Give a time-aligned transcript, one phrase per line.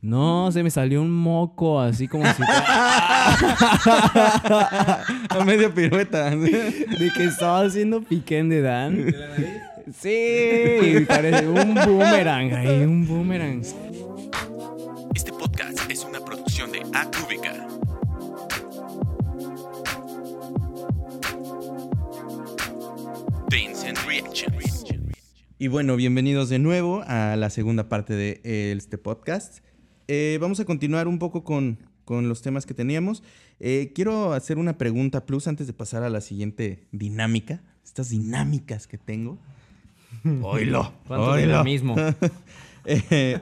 [0.00, 2.42] No, se me salió un moco, así como si...
[5.28, 6.30] A media pirueta.
[6.30, 9.12] de que estaba haciendo piquen de Dan.
[9.92, 13.62] Sí, parece un boomerang ahí, un boomerang.
[15.16, 17.66] Este podcast es una producción de Acúbica.
[23.50, 24.84] Dance and Reactions.
[25.58, 29.58] Y bueno, bienvenidos de nuevo a la segunda parte de este podcast.
[30.08, 33.22] Eh, vamos a continuar un poco con, con los temas que teníamos.
[33.60, 37.62] Eh, quiero hacer una pregunta plus antes de pasar a la siguiente dinámica.
[37.84, 39.38] Estas dinámicas que tengo.
[40.42, 41.62] Oilo, ¿Cuánto oilo.
[41.64, 41.94] mismo?
[42.90, 43.38] Eh,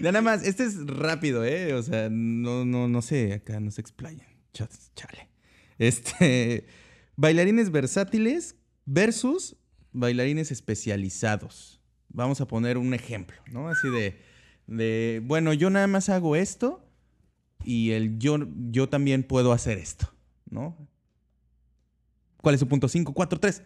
[0.00, 1.74] nada más, este es rápido, ¿eh?
[1.74, 4.26] O sea, no, no, no sé, acá no se explayan.
[4.54, 5.28] Chale.
[5.78, 6.64] Este,
[7.14, 9.56] bailarines versátiles versus
[9.92, 11.82] bailarines especializados.
[12.08, 13.68] Vamos a poner un ejemplo, ¿no?
[13.68, 14.18] Así de,
[14.66, 16.84] de bueno, yo nada más hago esto
[17.64, 18.38] y el yo,
[18.70, 20.08] yo también puedo hacer esto,
[20.50, 20.76] ¿no?
[22.38, 22.88] ¿Cuál es su punto?
[22.88, 23.62] 5, 4, 3.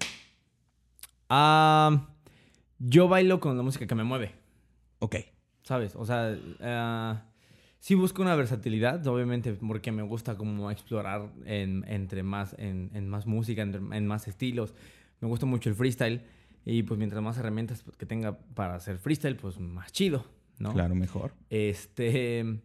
[1.29, 2.09] Ah,
[2.79, 4.35] yo bailo con la música que me mueve,
[5.01, 5.17] Ok.
[5.63, 5.95] ¿sabes?
[5.97, 7.23] O sea, ah,
[7.79, 13.09] sí busco una versatilidad, obviamente, porque me gusta como explorar en, entre más, en, en
[13.09, 14.75] más música, entre- en más estilos.
[15.21, 16.23] Me gusta mucho el freestyle
[16.65, 20.25] y pues mientras más herramientas que tenga para hacer freestyle, pues más chido,
[20.59, 20.73] ¿no?
[20.73, 21.33] Claro, mejor.
[21.51, 22.61] Este.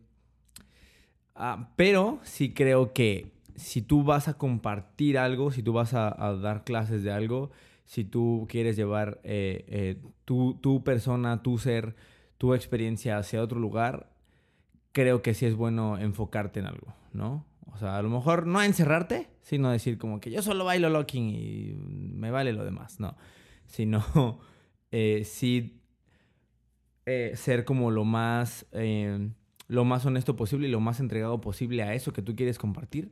[1.36, 6.14] ah, pero sí creo que si tú vas a compartir algo, si tú vas a,
[6.26, 7.52] a dar clases de algo,
[7.86, 11.96] si tú quieres llevar eh, eh, tu, tu persona, tu ser,
[12.38, 14.12] tu experiencia hacia otro lugar,
[14.92, 17.46] creo que sí es bueno enfocarte en algo, ¿no?
[17.72, 21.30] O sea, a lo mejor no encerrarte, sino decir como que yo solo bailo locking
[21.30, 23.16] y me vale lo demás, no.
[23.66, 24.40] Sino
[24.92, 25.83] eh, sí
[27.06, 29.30] eh, ser como lo más, eh,
[29.68, 33.12] lo más honesto posible y lo más entregado posible a eso que tú quieres compartir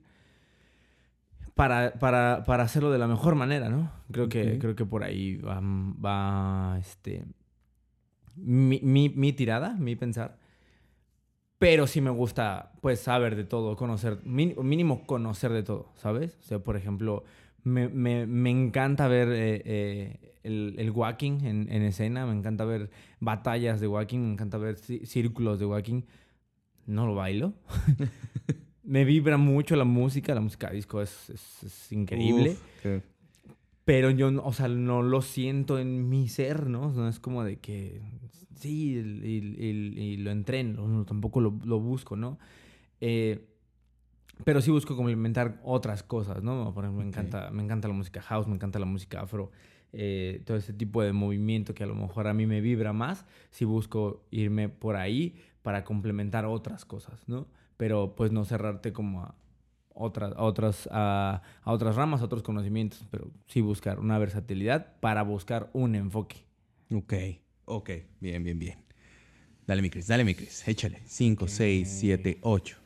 [1.56, 3.92] para, para, para hacerlo de la mejor manera, ¿no?
[4.12, 4.60] Creo, que, Ok.
[4.62, 7.26] creo que por ahí va, va, este,
[8.36, 10.38] mi, mi, mi tirada, mi pensar.
[11.60, 16.36] Pero sí me gusta, pues, saber de todo, conocer, mí- mínimo conocer de todo, ¿sabes?
[16.40, 17.24] O sea, por ejemplo,
[17.64, 22.66] me, me, me encanta ver eh, eh, el, el walking en, en escena, me encanta
[22.66, 26.02] ver batallas de walking, me encanta ver círculos de walking.
[26.88, 27.54] No lo bailo.
[28.84, 32.52] me vibra mucho la música, la música disco es, es- es increíble.
[32.52, 33.02] Uf, qué-
[33.86, 36.92] Pero yo, no- o sea, no lo siento en mi ser, ¿no?
[36.92, 38.02] No es como de que
[38.56, 42.38] sí, y, y- y lo entreno, no, tampoco lo, lo busco, ¿no?
[43.00, 43.48] Eh,
[44.44, 46.74] pero sí busco complementar otras cosas, ¿no?
[46.74, 49.52] Por ejemplo, me, encanta, me encanta la música house, me encanta la música afro,
[49.94, 53.26] eh, todo ese tipo de movimiento que a lo mejor a mí me vibra más,
[53.50, 57.48] sí busco irme por ahí para complementar otras cosas, ¿no?
[57.78, 59.36] Pero pues no cerrarte como a
[59.94, 65.00] otras, a otras, a, a otras ramas, a otros conocimientos, pero sí buscar una versatilidad
[65.00, 66.46] para buscar un enfoque.
[66.94, 67.14] Ok,
[67.66, 68.80] ok, bien, bien, bien.
[69.68, 71.02] Dale, mi Cris, dale, mi Cris, échale.
[71.06, 72.78] 5, 6, 7, 8.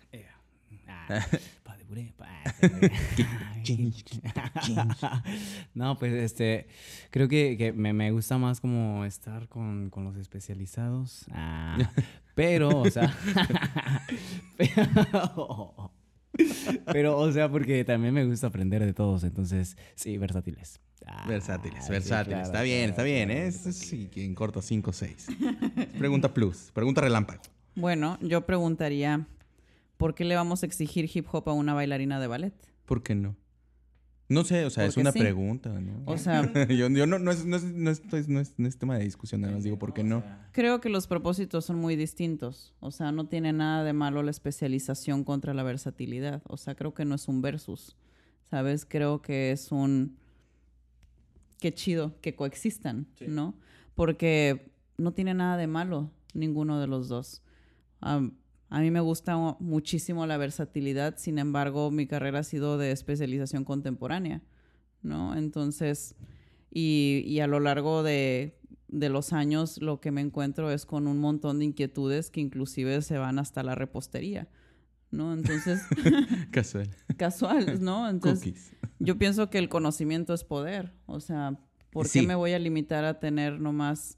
[5.74, 6.68] No, pues este,
[7.10, 11.26] creo que, que me, me gusta más como estar con, con los especializados.
[11.32, 11.78] Ah,
[12.36, 13.16] pero, o sea,
[14.58, 15.92] pero,
[16.92, 20.80] pero, o sea, porque también me gusta aprender de todos, entonces, sí, versátiles.
[21.08, 22.26] Ah, Versátiles, sí, versátiles.
[22.26, 23.52] claro, está bien, claro, está bien, claro, ¿eh?
[23.52, 25.28] sí, en corto 5, 6.
[26.00, 27.42] Pregunta plus, pregunta relámpago.
[27.76, 29.28] Bueno, yo preguntaría,
[29.98, 32.54] ¿por qué le vamos a exigir hip hop a una bailarina de ballet?
[32.86, 33.36] ¿Por qué no?
[34.28, 35.20] No sé, o sea, es una sí.
[35.20, 36.02] pregunta, ¿no?
[36.06, 38.78] O sea, yo, yo no, no, es, no, es, no, estoy- no es- no es
[38.80, 40.24] tema de discusión, nada más digo, ¿por qué no?
[40.52, 42.74] creo que los propósitos son muy distintos.
[42.80, 46.42] O sea, no tiene nada de malo la especialización contra la versatilidad.
[46.48, 47.96] O sea, creo que no es un versus.
[48.50, 48.86] ¿Sabes?
[48.86, 50.18] Creo que es un...
[51.60, 53.56] Qué chido que coexistan, ¿no?
[53.96, 57.42] Porque no tiene nada de malo ninguno de los dos.
[58.76, 62.92] A mí me gusta mu- muchísimo la versatilidad, sin embargo, mi carrera ha sido de
[62.92, 64.42] especialización contemporánea,
[65.02, 65.36] ¿no?
[65.36, 66.16] Entonces,
[66.72, 68.58] y, y a lo largo de,
[68.90, 73.02] de los años lo que me encuentro es con un montón de inquietudes que inclusive
[73.02, 74.50] se van hasta la repostería,
[75.10, 75.34] ¿no?
[75.34, 75.82] Entonces,
[76.52, 76.90] Casual.
[77.16, 78.10] casual, ¿no?
[78.10, 78.72] Entonces, Cookies.
[79.00, 80.92] yo pienso que el conocimiento es poder.
[81.06, 81.58] O sea,
[81.92, 82.28] ¿por qué Sí.
[82.28, 84.18] me voy a limitar a tener nomás,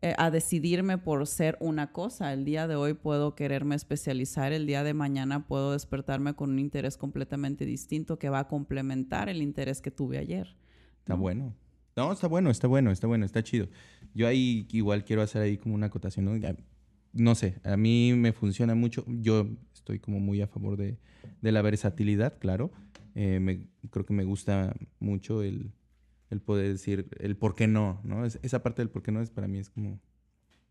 [0.00, 2.32] eh, a decidirme por ser una cosa?
[2.32, 6.58] El día de hoy puedo quererme especializar, el día de mañana puedo despertarme con un
[6.58, 10.56] interés completamente distinto que va a complementar el interés que tuve ayer.
[11.00, 11.54] Está bueno.
[11.96, 13.66] No, está bueno, está bueno, está bueno, está chido.
[14.14, 16.48] Yo ahí igual quiero hacer ahí como una acotación, ¿no?
[17.12, 19.04] No sé, a mí me funciona mucho.
[19.08, 20.98] Yo estoy como muy a favor de,
[21.40, 22.70] de la versatilidad, claro.
[23.16, 25.72] Eh, me- creo que me gusta mucho el,
[26.30, 28.24] el poder decir el por qué no, ¿no?
[28.26, 30.00] Es- esa parte del por qué no es para mí es como...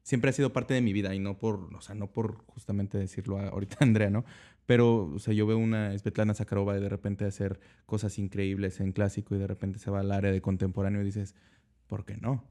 [0.03, 2.97] Siempre ha sido parte de mi vida y no por, o sea, no por justamente
[2.97, 4.23] decirlo a- ahorita Andrea, ¿no?
[4.65, 8.91] Pero, o sea, yo veo una Svetlana Sakharova y de repente hacer cosas increíbles en
[8.93, 11.35] clásico y de repente se va al área de contemporáneo y dices,
[11.87, 12.43] ¿por qué no?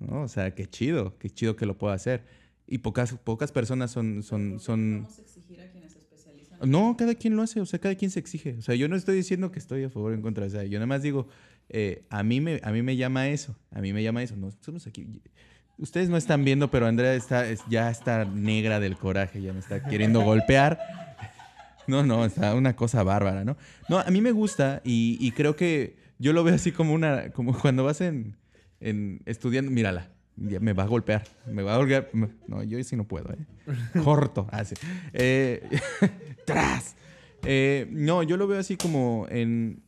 [0.00, 0.22] ¿No?
[0.22, 2.24] O sea, qué chido, qué chido que lo pueda hacer.
[2.66, 4.22] Y pocas, pocas personas son...
[4.22, 5.06] son, son...
[6.66, 8.56] No, cada quien lo hace, o sea, cada quien se exige.
[8.58, 10.64] O sea, yo no estoy diciendo que estoy a favor o en contra, o sea,
[10.64, 11.28] yo nada más digo,
[11.70, 14.36] eh, a, mí me, a mí me llama eso, a mí me llama eso.
[14.36, 15.06] No, somos aquí.
[15.78, 19.60] Ustedes no están viendo, pero Andrea está, es- ya está negra del coraje, ya me
[19.60, 20.78] está queriendo golpear.
[21.86, 23.56] No, no, está una cosa bárbara, ¿no?
[23.88, 27.30] No, a mí me gusta y, y creo que yo lo veo así como una,
[27.30, 28.36] como cuando vas en,
[28.80, 32.10] en estudiando, mírala, me va a golpear, me va a golpear.
[32.46, 33.38] No, yo sí no puedo, ¿eh?
[34.04, 34.74] Corto, así.
[35.12, 35.62] Eh,
[36.44, 36.94] tras.
[37.44, 39.82] Eh, no, yo lo veo así como en-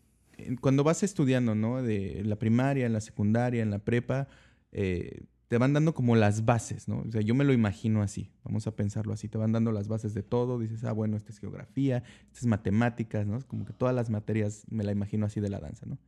[0.61, 1.83] cuando vas estudiando, ¿no?
[1.83, 4.29] De la primaria, en la secundaria, en la prepa,
[4.73, 7.01] eh, te van dando como las bases, ¿no?
[7.01, 9.89] O sea, yo me lo imagino así, vamos a pensarlo así, te van dando las
[9.89, 13.41] bases de todo, dices, ah, bueno, esta es geografía, esta es matemáticas, ¿no?
[13.49, 15.99] Como que todas las materias me la imagino así de la danza, ¿no?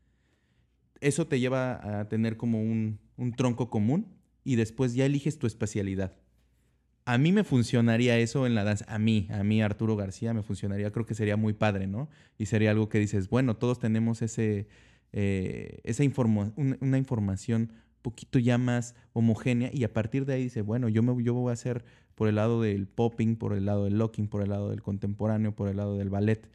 [1.00, 4.06] Eso te lleva a tener como un, un tronco común
[4.44, 6.16] y después ya eliges tu especialidad.
[7.04, 8.84] A mí me funcionaría eso en la danza.
[8.88, 10.92] A mí, a mí, Arturo García, me funcionaría.
[10.92, 12.08] Creo que sería muy padre, ¿no?
[12.38, 14.68] Y sería algo que dices, bueno, todos tenemos ese,
[15.12, 17.72] eh, esa informa- un- una información
[18.02, 21.50] poquito ya más homogénea y a partir de ahí dice, bueno, yo, me, yo voy
[21.50, 21.84] a hacer
[22.14, 25.54] por el lado del popping, por el lado del locking, por el lado del contemporáneo,
[25.56, 26.48] por el lado del ballet.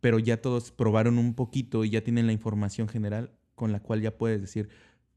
[0.00, 4.00] Pero ya todos probaron un poquito y ya tienen la información general con la cual
[4.02, 4.68] ya puedes decir,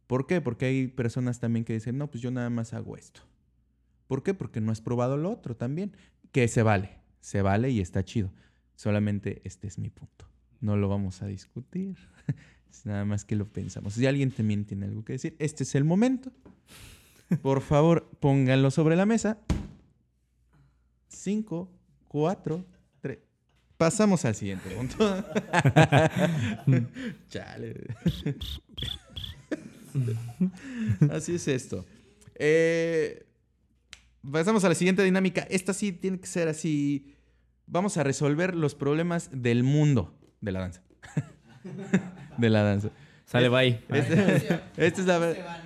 [0.08, 0.42] ¿por qué?
[0.42, 3.22] Porque hay personas también que dicen, no, pues yo nada más hago esto.
[4.08, 4.34] ¿Por qué?
[4.34, 5.96] Porque no has probado lo otro también.
[6.32, 8.32] Que se vale, se vale y está chido.
[8.76, 10.28] Solamente este es mi punto.
[10.60, 11.98] No lo vamos a discutir.
[12.70, 13.94] Es nada más que lo pensamos.
[13.94, 16.34] Si alguien también tiene algo que decir, este es el momento.
[17.42, 19.38] Por favor, pónganlo sobre la mesa.
[21.08, 21.72] Cinco,
[22.10, 22.66] cuatro,
[23.00, 23.20] tres.
[23.78, 24.98] Pasamos al siguiente punto.
[27.30, 27.96] Chale.
[31.10, 31.86] Así es esto.
[32.36, 33.25] Eh,
[34.32, 35.42] pasamos a la siguiente dinámica.
[35.50, 37.14] Esta sí tiene que ser así.
[37.68, 40.84] Vamos a resolver los problemas del mundo de la danza.
[42.38, 42.90] de la danza.
[43.26, 43.82] Sale, bye.
[43.90, 45.64] Este- esta es la verdad.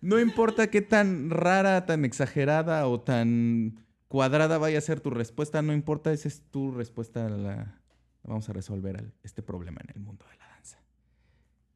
[0.00, 5.60] No importa qué tan rara, tan exagerada o tan cuadrada vaya a ser tu respuesta,
[5.62, 7.80] no importa, esa es tu respuesta a la...
[8.22, 10.78] Vamos a resolver este problema en el mundo de la danza.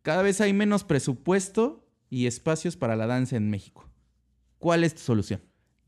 [0.03, 3.89] Cada vez hay menos presupuesto y espacios para la danza en México.
[4.59, 5.41] ¿Cuál es tu solución?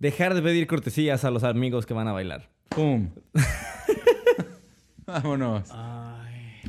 [0.05, 2.51] Dejar de pedir cortesías a los amigos que van a bailar.
[2.69, 3.09] ¡Pum!
[5.07, 5.71] Vámonos.
[5.73, 6.61] Ay.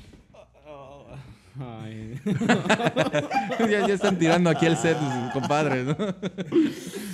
[1.60, 2.22] Ay.
[3.70, 4.98] ya, ya están tirando aquí el set,
[5.34, 5.98] compadres, ¿no?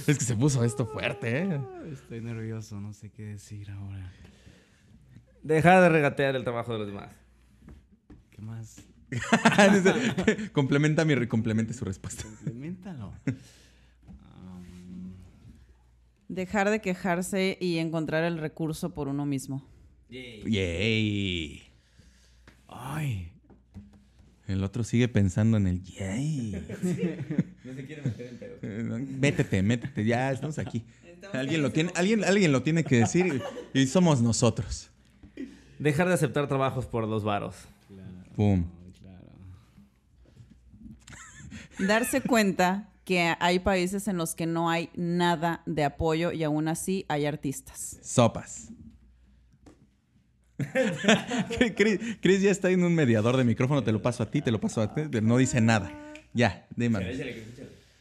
[0.05, 1.59] es que se puso esto fuerte, ¿eh?
[1.91, 4.13] Estoy nervioso, no sé qué decir ahora.
[5.41, 7.09] Dejar de regatear el trabajo de los demás.
[8.29, 8.79] ¿Qué más?
[10.53, 12.21] complementa mi complemente su respuesta.
[12.21, 13.11] Complementalo.
[16.31, 19.67] Dejar de quejarse y encontrar el recurso por uno mismo.
[20.09, 21.61] Yay.
[22.69, 23.33] Ay.
[24.47, 26.51] El otro sigue pensando en el yay.
[27.65, 28.55] No se quiere meter en pedo.
[28.61, 30.85] Eh, Métete, métete, ya estamos aquí.
[31.33, 33.41] Alguien lo tiene, alguien, alguien lo tiene que decir
[33.73, 34.89] y, y somos nosotros.
[35.79, 37.55] Dejar de aceptar trabajos por los varos.
[38.37, 38.65] Pum.
[39.01, 39.27] Claro.
[41.87, 46.69] Darse cuenta que hay países en los que no hay nada de apoyo y aún
[46.69, 47.99] así hay artistas.
[48.01, 48.69] Sopas.
[51.75, 54.49] Chris, Chris ya está en un mediador de micrófono, te lo paso a ti, te
[54.49, 55.91] lo paso a ti, no dice nada.
[56.31, 56.99] Ya, dime.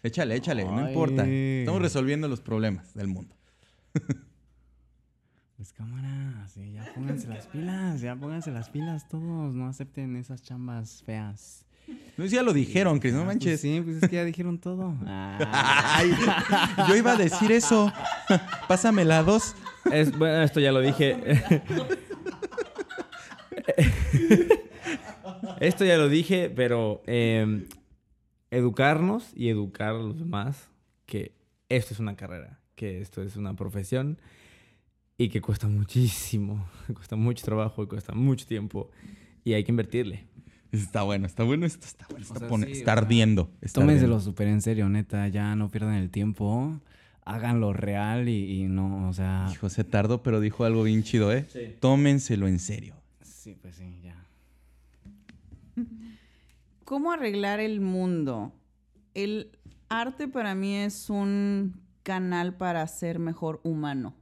[0.05, 0.91] Échale, échale, no Ay.
[0.91, 1.27] importa.
[1.27, 3.35] Estamos resolviendo los problemas del mundo.
[5.57, 10.41] Pues cámara, sí, ya pónganse las pilas, ya pónganse las pilas todos, no acepten esas
[10.41, 11.67] chambas feas.
[12.17, 13.61] No, ya lo dijeron, Chris, no Ah, pues manches.
[13.61, 14.95] sí, pues es que ya dijeron todo.
[15.07, 16.11] Ah, Ay,
[16.89, 17.93] yo iba a decir eso.
[18.69, 19.55] Pásame la dos.
[19.91, 21.17] Es, bueno, esto ya lo dije.
[25.61, 27.67] esto ya lo dije, pero eh,
[28.51, 30.69] educarnos y educar a los demás
[31.07, 31.35] que
[31.69, 34.21] esto es una carrera, que esto es una profesión
[35.17, 38.91] y que cuesta muchísimo, cuesta mucho trabajo y cuesta mucho tiempo
[39.45, 40.27] y hay que invertirle.
[40.73, 42.23] Está bueno, está bueno, esto está bueno.
[42.25, 43.51] Está, sea, pone- sí, está o ardiendo.
[43.61, 46.81] está Tómenselo súper en serio, neta, ya no pierdan el tiempo.
[47.25, 49.49] háganlo real y, y no, o sea...
[49.53, 51.47] Hijo, se tardó, pero dijo algo bien chido, ¿eh?
[51.53, 51.77] Sí.
[51.81, 52.95] Tómenselo en serio.
[53.23, 54.17] Sí, pues sí, ya.
[56.85, 58.53] ¿Cómo arreglar el mundo?
[59.15, 59.51] El
[59.89, 64.15] arte para mí es un canal para ser mejor humano.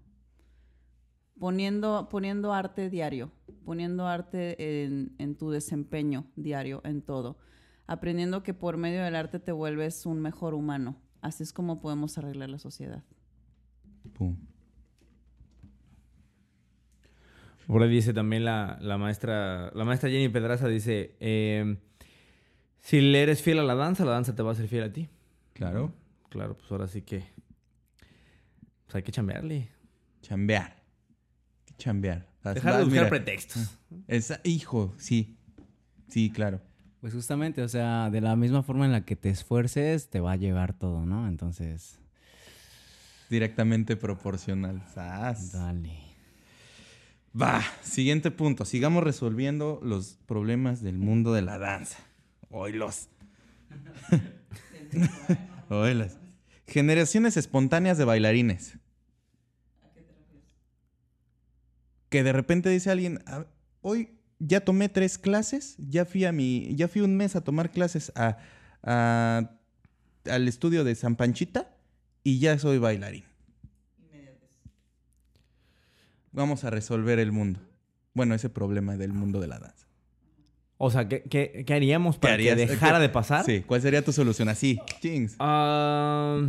[1.38, 3.30] Poniendo, poniendo arte diario,
[3.64, 7.38] poniendo arte en, en tu desempeño diario, en todo.
[7.86, 10.96] Aprendiendo que por medio del arte te vuelves un mejor humano.
[11.20, 13.02] Así es como podemos arreglar la sociedad.
[14.14, 14.36] Pum.
[17.66, 21.76] Por ahí dice también la, la maestra, la maestra Jenny Pedraza dice, eh,
[22.78, 24.92] si le eres fiel a la danza, la danza te va a ser fiel a
[24.92, 25.08] ti.
[25.52, 25.92] Claro.
[26.30, 27.24] Claro, pues ahora sí que
[28.86, 29.68] pues hay que chambearle.
[30.22, 30.77] Chambear.
[31.78, 32.26] Chambear.
[32.44, 33.78] Dejar de buscar mira, pretextos.
[34.06, 35.36] esa- hijo, sí.
[36.08, 36.60] Sí, claro.
[37.00, 40.32] Pues justamente, o sea, de la misma forma en la que te esfuerces, te va
[40.32, 41.28] a llegar todo, ¿no?
[41.28, 41.98] Entonces,
[43.30, 44.82] Directamente proporcional.
[44.94, 45.52] Sas.
[45.52, 45.92] dale.
[47.40, 48.64] Va, siguiente punto.
[48.64, 51.98] Sigamos resolviendo los problemas del mundo de la danza.
[52.50, 53.08] Oilos.
[55.68, 56.18] Oilas.
[56.66, 58.78] Generaciones espontáneas de bailarines.
[62.08, 63.44] Que de repente dice alguien, "Ah,
[63.82, 67.70] hoy ya tomé tres clases, ya fui a mi, ya fui un mes a tomar
[67.70, 68.38] clases a,
[68.82, 69.50] a-
[70.30, 71.74] al estudio de San Panchita
[72.24, 73.24] y ya soy bailarín.
[76.32, 77.60] Vamos a resolver el mundo.
[78.14, 79.86] Bueno, ese problema del mundo de la danza.
[80.76, 82.56] O sea, ¿qué, qué, qué haríamos para harías?
[82.56, 83.44] que dejara de pasar?
[83.44, 84.48] Sí, ¿cuál sería tu solución?
[84.48, 85.34] Así, chings.
[85.40, 86.40] Ah,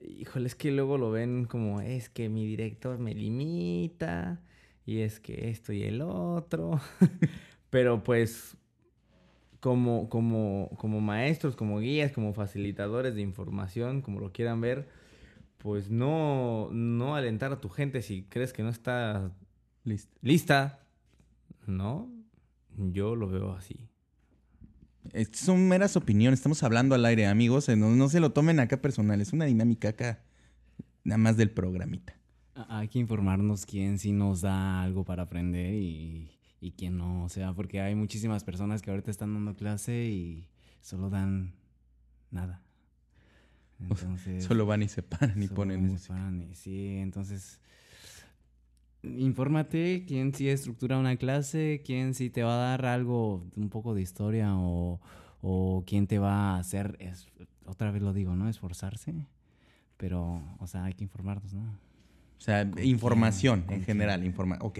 [0.00, 4.40] híjole, es que luego lo ven como, es que mi director me limita,
[4.88, 6.80] y es que esto y el otro.
[7.70, 8.56] Pero pues,
[9.60, 14.88] como, como, como maestros, como guías, como facilitadores de información, como lo quieran ver,
[15.58, 19.30] pues no, no alentar a tu gente si crees que no está
[20.22, 20.80] lista,
[21.66, 22.10] ¿no?
[22.78, 23.90] Yo lo veo así.
[25.12, 27.68] Estas son meras opiniones, estamos hablando al aire, amigos.
[27.68, 30.22] eh, No, no se lo tomen acá personal, es una dinámica acá,
[31.04, 32.17] nada más del programita.
[32.68, 37.24] Hay que informarnos quién sí nos da algo para aprender y, y quién no.
[37.24, 40.48] O sea, porque hay muchísimas personas que ahorita están dando clase y
[40.80, 41.52] solo dan
[42.30, 42.62] nada.
[43.80, 46.14] Entonces, Solo van y se paran y ponen van y se música.
[46.14, 47.60] paran y sí, entonces
[49.04, 53.94] infórmate quién sí estructura una clase, quién sí te va a dar algo, un poco
[53.94, 55.00] de historia o,
[55.42, 57.28] o quién te va a hacer, es-
[57.64, 58.48] otra vez lo digo, ¿no?
[58.48, 59.14] Esforzarse.
[59.96, 61.62] Pero, o sea, hay que informarnos, ¿no?
[62.38, 63.72] O sea, ¿Con información quién?
[63.74, 64.58] en ¿Con general, informa.
[64.60, 64.78] Ok.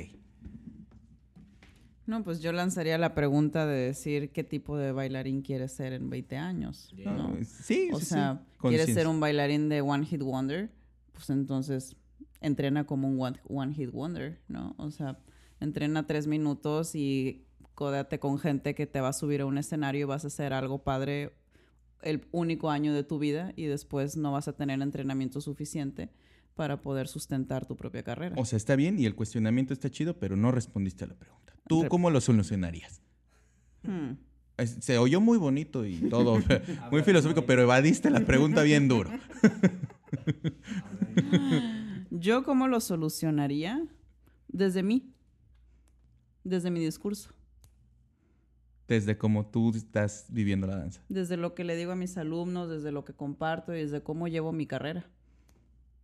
[2.06, 6.08] No, pues yo lanzaría la pregunta de decir qué tipo de bailarín quieres ser en
[6.08, 6.94] 20 años.
[7.04, 7.36] ¿no?
[7.44, 8.10] Sí, O sí, sí.
[8.14, 10.70] sea, ¿quieres ser un bailarín de One Hit Wonder?
[11.12, 11.96] Pues entonces
[12.40, 14.74] entrena como un One, one Hit Wonder, ¿no?
[14.78, 15.18] O sea,
[15.60, 20.00] entrena tres minutos y códate con gente que te va a subir a un escenario
[20.02, 21.34] y vas a hacer algo padre
[22.02, 26.08] el único año de tu vida y después no vas a tener entrenamiento suficiente
[26.58, 28.34] para poder sustentar tu propia carrera.
[28.36, 31.54] O sea, está bien y el cuestionamiento está chido, pero no respondiste a la pregunta.
[31.68, 33.00] ¿Tú cómo lo solucionarías?
[33.84, 34.14] Hmm.
[34.56, 36.38] Es- Se oyó muy bonito y todo,
[36.90, 39.08] muy filosófico, pero evadiste la pregunta bien duro.
[42.10, 43.86] ¿Yo cómo lo solucionaría?
[44.48, 45.12] Desde mí.
[46.42, 47.30] Desde mi discurso.
[48.88, 51.04] Desde cómo tú estás viviendo la danza.
[51.08, 54.26] Desde lo que le digo a mis alumnos, desde lo que comparto y desde cómo
[54.26, 55.08] llevo mi carrera.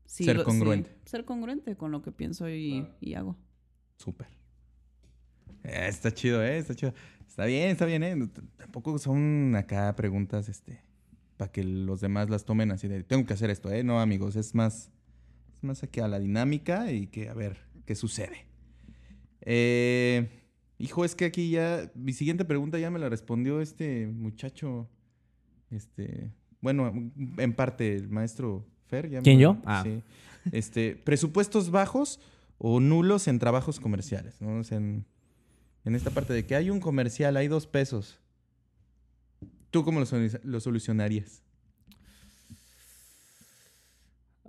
[0.07, 0.91] Sí, Ser sí, congruente.
[1.07, 3.37] ser congruente con lo que pienso y, y hago.
[3.97, 4.29] Súper.
[5.65, 6.59] Eh, está chido, ¿eh?
[6.59, 6.93] Está chido.
[7.27, 8.15] Está bien, está bien, ¿eh?
[8.57, 10.81] Tampoco son acá preguntas, este,
[11.37, 13.83] para que los demás las tomen así de, tengo que hacer esto, ¿eh?
[13.83, 14.91] No, amigos, es más,
[15.53, 17.57] es más aquí a la dinámica y que a ver
[17.87, 18.47] qué sucede.
[19.41, 20.29] Eh,
[20.79, 24.89] hijo, es que aquí ya, mi siguiente pregunta ya me la respondió este muchacho,
[25.71, 26.31] este,
[26.61, 26.93] bueno,
[27.39, 29.11] en parte el maestro Fer.
[29.11, 29.57] Ya me- ¿Quién, yo?
[29.65, 29.83] Ah.
[29.85, 30.03] Sí.
[30.53, 32.21] Este, presupuestos bajos
[32.59, 34.59] o nulos en trabajos comerciales, ¿no?
[34.61, 35.05] O sea, en,
[35.85, 38.19] en esta parte de que hay un comercial, hay dos pesos.
[39.71, 41.43] ¿Tú cómo lo, solu- lo solucionarías?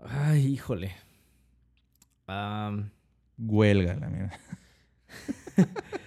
[0.04, 0.92] Ay, híjole.
[2.28, 2.90] Am,
[3.38, 4.40] Huelga, la mierda.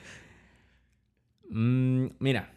[1.50, 2.52] Mm, mira,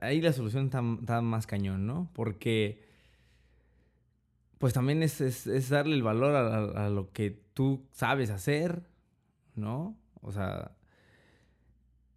[0.00, 2.10] ahí la solución está, está más cañón, ¿no?
[2.14, 2.85] Porque,
[4.58, 8.88] pues también es, es- es darle el valor a, lo que tú sabes hacer,
[9.54, 9.96] ¿no?
[10.22, 10.76] O sea,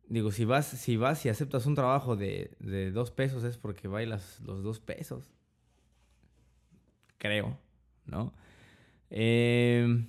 [0.08, 3.88] digo, si vas, si vas y aceptas un trabajo de, de dos pesos es porque
[3.88, 5.29] bailas los dos pesos.
[7.17, 7.58] Creo,
[8.05, 8.34] ¿no?
[9.10, 10.05] Eh,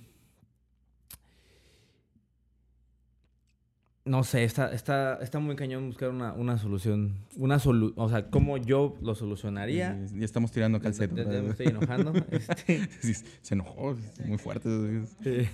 [4.03, 7.17] no sé, está, está, está muy cañón buscar una, una solución.
[7.37, 9.95] Una solu o sea, cómo yo lo solucionaría.
[10.15, 11.15] Ya estamos tirando calceto.
[11.15, 12.11] Ya- ya- me estoy enojando.
[12.31, 14.69] este, Sí, Se enojó, muy fuerte.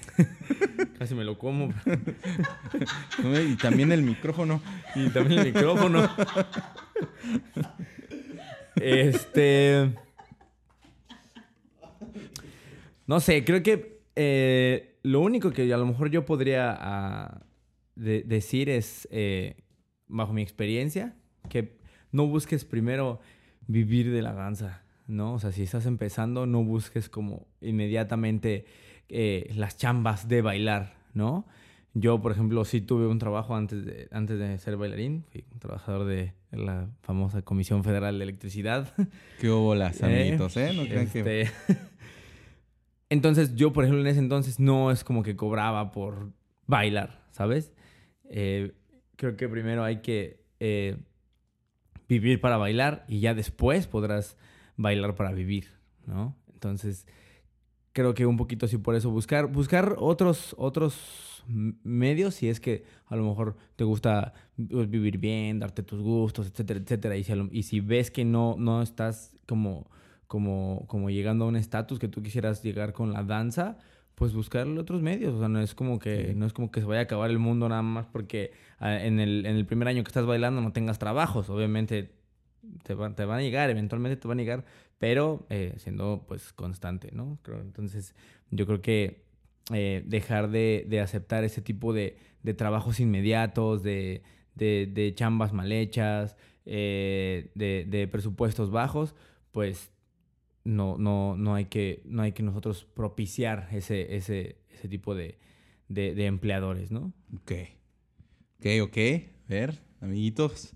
[0.98, 1.74] casi me lo como.
[3.50, 4.62] Y también el micrófono.
[4.96, 6.08] Y también el micrófono.
[8.77, 9.92] este.
[13.06, 17.42] No sé, creo que eh, lo único que a lo mejor yo podría ah,
[17.98, 19.58] de- decir es, eh,
[20.08, 21.16] bajo mi experiencia,
[21.50, 21.77] que
[22.12, 23.20] no busques primero
[23.68, 25.34] vivir de la danza, ¿no?
[25.34, 28.66] O sea, si estás empezando, no busques como inmediatamente
[29.10, 31.46] eh, las chambas de bailar, ¿no?
[31.94, 35.24] Yo, por ejemplo, sí tuve un trabajo antes de, antes de ser bailarín.
[35.32, 38.94] Fui un trabajador de la famosa Comisión Federal de Electricidad.
[39.42, 40.74] Qué hubo las amiguitos, ¿eh?
[40.75, 41.20] No crean que...
[41.20, 41.51] Este,
[43.10, 46.32] Entonces, yo, por ejemplo, en ese entonces no es como que cobraba por
[46.68, 47.74] bailar, ¿sabes?
[48.30, 48.74] Eh,
[49.16, 50.98] creo que primero hay que eh,
[52.08, 54.38] vivir para bailar y ya después podrás
[54.76, 55.72] bailar para vivir,
[56.06, 56.36] ¿no?
[56.54, 57.08] Entonces,
[57.94, 62.84] creo que un poquito así por eso buscar, buscar otros, otros medios si es que
[63.06, 67.16] a lo mejor te gusta vivir bien, darte tus gustos, etcétera, etcétera.
[67.16, 69.90] Y si, y si ves que no, no estás como,
[70.28, 73.78] como, como llegando a un estatus que tú quisieras llegar con la danza,
[74.18, 75.36] pues buscar otros medios.
[75.36, 77.38] O sea, no es como que, no es como que se vaya a acabar el
[77.38, 80.74] mundo nada más porque ah, en, el, en el primer año que estás bailando no
[80.74, 81.50] tengas trabajos.
[81.52, 82.10] Obviamente
[82.84, 84.66] te, van- te van a llegar, eventualmente te van a llegar,
[84.98, 87.38] pero eh, siendo pues constante, ¿no?
[87.44, 88.16] Creo, entonces,
[88.50, 89.22] yo creo que
[89.72, 94.24] eh, dejar de, de aceptar ese tipo de, de trabajos inmediatos, de,
[94.56, 99.14] de, de chambas mal hechas, eh, de, de presupuestos bajos,
[99.52, 99.92] pues
[100.68, 105.38] no, no, no, hay, que, no hay que nosotros propiciar ese, ese, ese tipo de,
[105.88, 107.14] de, de empleadores, ¿no?
[107.36, 107.54] Ok.
[108.60, 108.98] Ok, ok.
[108.98, 110.76] A ver, amiguitos.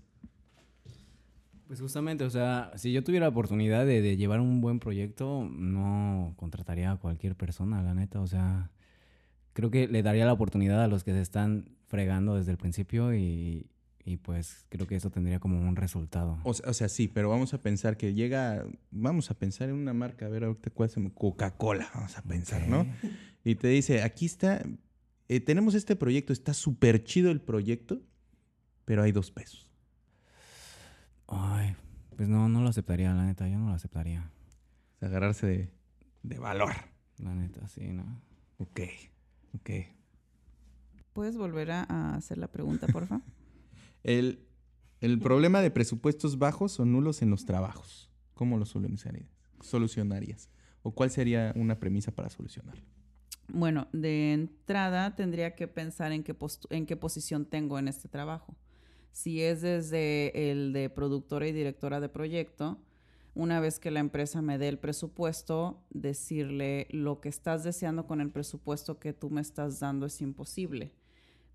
[1.66, 5.46] Pues justamente, o sea, si yo tuviera la oportunidad de, de llevar un buen proyecto,
[5.50, 8.20] no contrataría a cualquier persona, la neta.
[8.20, 8.70] O sea,
[9.52, 13.14] creo que le daría la oportunidad a los que se están fregando desde el principio
[13.14, 13.66] y,
[14.04, 16.38] y pues creo que eso tendría como un resultado.
[16.44, 18.64] O sea, o sea, sí, pero vamos a pensar que llega...
[18.90, 21.12] Vamos a pensar en una marca, a ver ahorita cuál se me...
[21.12, 22.86] Coca-Cola, vamos a pensar, ¿no?
[23.44, 24.62] Y te dice, aquí está...
[25.28, 28.00] eh, tenemos este proyecto, está súper chido el proyecto,
[28.84, 29.70] pero hay dos pesos.
[31.28, 31.76] Ay,
[32.16, 34.30] pues no, no lo aceptaría, la neta, yo no lo aceptaría.
[34.96, 35.70] O sea, agarrarse de,
[36.22, 36.72] de valor.
[37.18, 38.20] La neta, sí, ¿no?
[38.58, 38.80] Ok,
[39.54, 39.70] ok.
[41.12, 43.20] ¿Puedes volver a, a hacer la pregunta, porfa?
[44.02, 44.46] El,
[45.00, 48.10] el problema de presupuestos bajos o nulos en los trabajos.
[48.34, 50.50] ¿Cómo lo solucionarías?
[50.82, 52.82] ¿O cuál sería una premisa para solucionarlo?
[53.48, 56.34] Bueno, de entrada tendría que pensar en qué,
[56.70, 58.56] en qué posición tengo en este trabajo.
[59.12, 62.78] Si es desde el de productora y directora de proyecto,
[63.34, 68.20] una vez que la empresa me dé el presupuesto, decirle lo que estás deseando con
[68.20, 70.92] el presupuesto que tú me estás dando es imposible.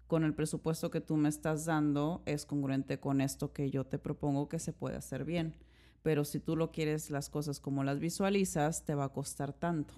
[0.07, 3.99] Con el presupuesto que tú me estás dando es congruente con esto que yo te
[3.99, 5.53] propongo que se puede hacer bien.
[6.01, 9.93] Pero si tú lo quieres las cosas como las visualizas, te va a costar tanto.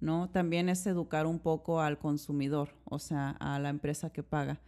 [0.00, 0.30] ¿no?
[0.30, 4.60] También es educar un poco al consumidor, o sea, a la empresa que paga.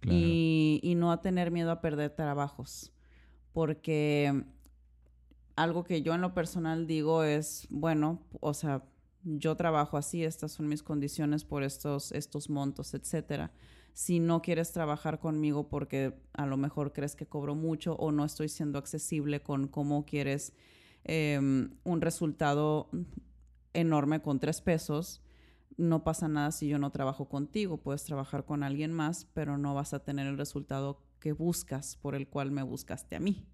[0.00, 0.16] Claro.
[0.16, 2.92] Y, y no a tener miedo a perder trabajos.
[3.52, 4.44] Porque
[5.56, 8.84] algo que yo en lo personal digo es, bueno, o sea,
[9.24, 13.50] yo trabajo así, estas son mis condiciones por estos, estos montos, etcétera.
[13.96, 18.26] Si no quieres trabajar conmigo porque a lo mejor crees que cobro mucho o no
[18.26, 20.52] estoy siendo accesible con cómo quieres
[21.04, 22.90] em, un resultado
[23.72, 25.22] enorme con tres pesos,
[25.78, 27.78] no pasa nada si yo no trabajo contigo.
[27.78, 32.14] Puedes trabajar con alguien más, pero no vas a tener el resultado que buscas, por
[32.14, 33.48] el cual me buscaste a mí,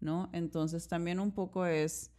[0.00, 0.28] ¿no?
[0.32, 2.10] Entonces también un poco es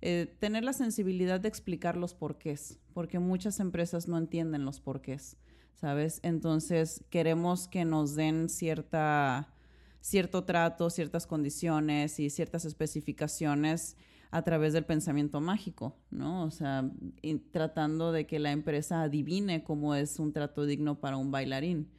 [0.00, 5.36] eh, tener la sensibilidad de explicar los porqués, porque muchas empresas no entienden los porqués,
[5.76, 6.20] ¿sabes?
[6.22, 9.52] Entonces queremos que nos den cierta,
[10.00, 13.96] cierto trato, ciertas condiciones y ciertas especificaciones
[14.30, 16.44] a través del pensamiento mágico, ¿no?
[16.44, 16.88] O sea,
[17.50, 21.90] tratando de que la empresa adivine cómo es un trato digno para un bailarín.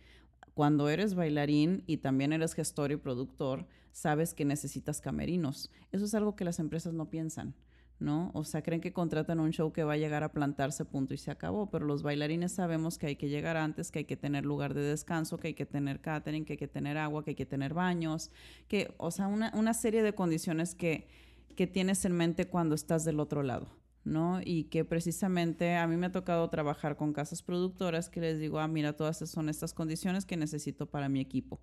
[0.53, 5.69] Cuando eres bailarín y también eres gestor y productor, sabes que necesitas camerinos.
[5.91, 7.53] Eso es algo que las empresas no piensan,
[8.01, 8.31] ¿no?
[8.33, 11.17] O sea, creen que contratan un show que va a llegar a plantarse, punto y
[11.17, 14.43] se acabó, pero los bailarines sabemos que hay que llegar antes, que hay que tener
[14.43, 17.35] lugar de descanso, que hay que tener catering, que hay que tener agua, que hay
[17.35, 18.31] que tener baños,
[18.67, 21.07] que, o sea, una, una serie de condiciones que,
[21.55, 23.67] que tienes en mente cuando estás del otro lado,
[24.03, 24.41] ¿no?
[24.43, 28.59] Y que precisamente a mí me ha tocado trabajar con casas productoras que les digo,
[28.59, 31.61] ah, mira, todas son estas condiciones que necesito para mi equipo.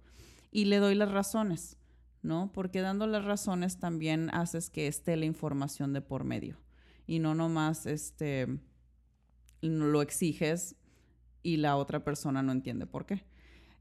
[0.52, 1.76] Y le doy las razones,
[2.22, 2.50] ¿no?
[2.52, 6.56] Porque dando las razones también haces que esté la información de por medio.
[7.06, 8.58] Y no nomás este,
[9.60, 10.76] lo exiges
[11.42, 13.24] y la otra persona no entiende por qué.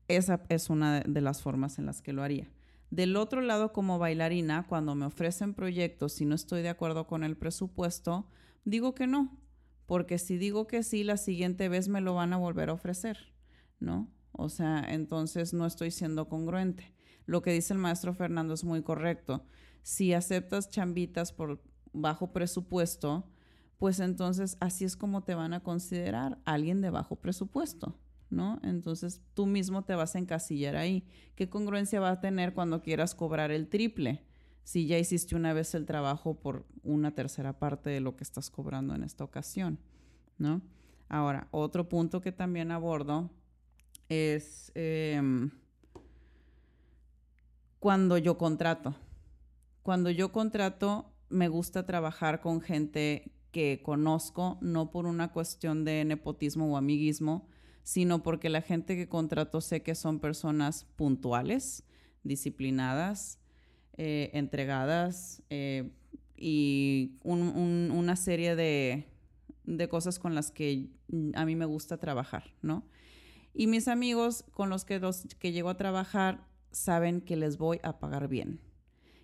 [0.08, 2.50] Esa es una de las formas en las que lo haría.
[2.90, 7.26] Del otro lado, como bailarina, cuando me ofrecen proyectos y no estoy de acuerdo con
[7.26, 8.30] el presupuesto,
[8.64, 9.38] digo que no,
[9.86, 13.34] porque si digo que sí, la siguiente vez me lo van a volver a ofrecer,
[13.80, 14.10] ¿no?
[14.32, 16.94] O sea, entonces no estoy siendo congruente.
[17.28, 19.46] Lo que dice el maestro Fernando es muy correcto.
[19.84, 21.62] Si aceptas chambitas por
[21.94, 23.30] bajo presupuesto,
[23.78, 28.60] pues entonces así es como te van a considerar alguien de bajo presupuesto, ¿no?
[28.64, 31.06] Entonces tú mismo te vas a encasillar ahí.
[31.36, 34.24] ¿Qué congruencia va a tener cuando quieras cobrar el triple?
[34.64, 38.50] Si ya hiciste una vez el trabajo por una tercera parte de lo que estás
[38.50, 39.80] cobrando en esta ocasión,
[40.38, 40.62] ¿no?
[41.10, 43.30] Ahora, otro punto que también abordo
[44.10, 45.52] es em,
[47.80, 48.96] cuando yo contrato.
[49.84, 56.04] Cuando yo contrato, me gusta trabajar con gente que conozco, no por una cuestión de
[56.06, 57.48] nepotismo o amiguismo,
[57.84, 61.86] sino porque la gente que contrato sé que son personas puntuales,
[62.24, 63.40] disciplinadas,
[63.94, 65.90] eh, entregadas eh,
[66.36, 69.08] y una serie de,
[69.90, 70.90] cosas con las que
[71.34, 72.86] a mí me gusta trabajar, ¿no?
[73.54, 78.28] Y mis amigos con los que llego a trabajar saben que les voy a pagar
[78.28, 78.62] bien.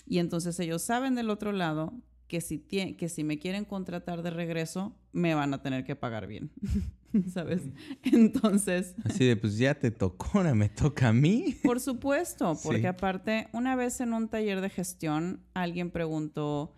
[0.06, 1.93] Y entonces ellos saben del otro lado
[2.27, 6.27] que si, que si me quieren contratar de regreso, me van a tener que pagar
[6.27, 6.51] bien.
[7.32, 7.62] ¿Sabes?
[8.03, 8.95] Entonces...
[9.03, 11.56] Así de, pues ya te tocó, ahora me toca a mí.
[11.63, 16.73] Por supuesto, porque aparte, una vez en un taller de gestión, alguien preguntó,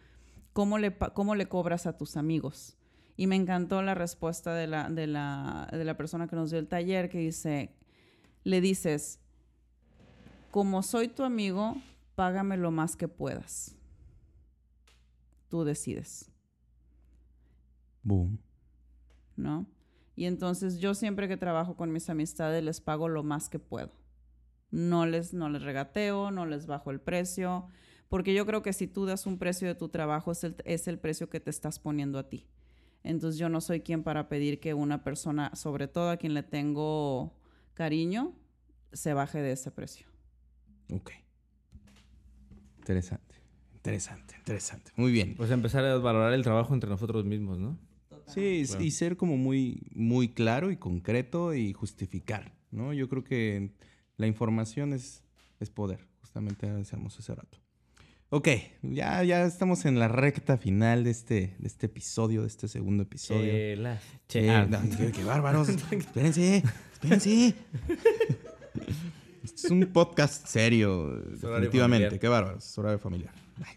[0.51, 2.77] ¿cómo le, cómo le cobras a tus amigos?
[3.15, 6.59] Y me encantó la respuesta de la, de, la, de la persona que nos dio
[6.59, 7.73] el taller, que dice,
[8.43, 9.21] le dices,
[10.55, 11.75] como soy tu amigo,
[12.15, 13.75] págame lo más que puedas
[15.49, 16.31] tú decides.
[18.03, 18.39] Boom.
[19.35, 19.65] ¿No?
[20.15, 23.91] Y entonces yo siempre que trabajo con mis amistades les pago lo más que puedo.
[24.71, 27.67] No les, no les regateo, no les bajo el precio,
[28.07, 30.87] porque yo creo que si tú das un precio de tu trabajo es el, es
[30.87, 32.47] el precio que te estás poniendo a ti.
[33.03, 36.43] Entonces yo no soy quien para pedir que una persona, sobre todo a quien le
[36.43, 37.33] tengo
[37.73, 38.33] cariño,
[38.93, 40.14] se baje de ese precio.
[40.91, 41.11] Ok.
[42.77, 43.35] Interesante.
[43.73, 44.91] Interesante, interesante.
[44.95, 45.35] Muy bien.
[45.35, 47.77] Pues empezar a valorar el trabajo entre nosotros mismos, ¿no?
[48.27, 52.93] Sí, y ser como muy, muy claro y concreto y justificar, ¿no?
[52.93, 53.71] Yo creo que
[54.17, 55.23] la información es,
[55.59, 57.59] es poder, justamente decíamos hace rato.
[58.29, 58.47] Ok,
[58.81, 63.03] ya, ya estamos en la recta final de este, de este episodio, de este segundo
[63.03, 63.53] episodio.
[64.27, 65.69] Che, qué, bárbaros.
[65.69, 67.53] espérense, espérense.
[69.45, 72.17] Este es un podcast serio, definitivamente.
[72.17, 73.31] Qué bárbaros, horario familiar.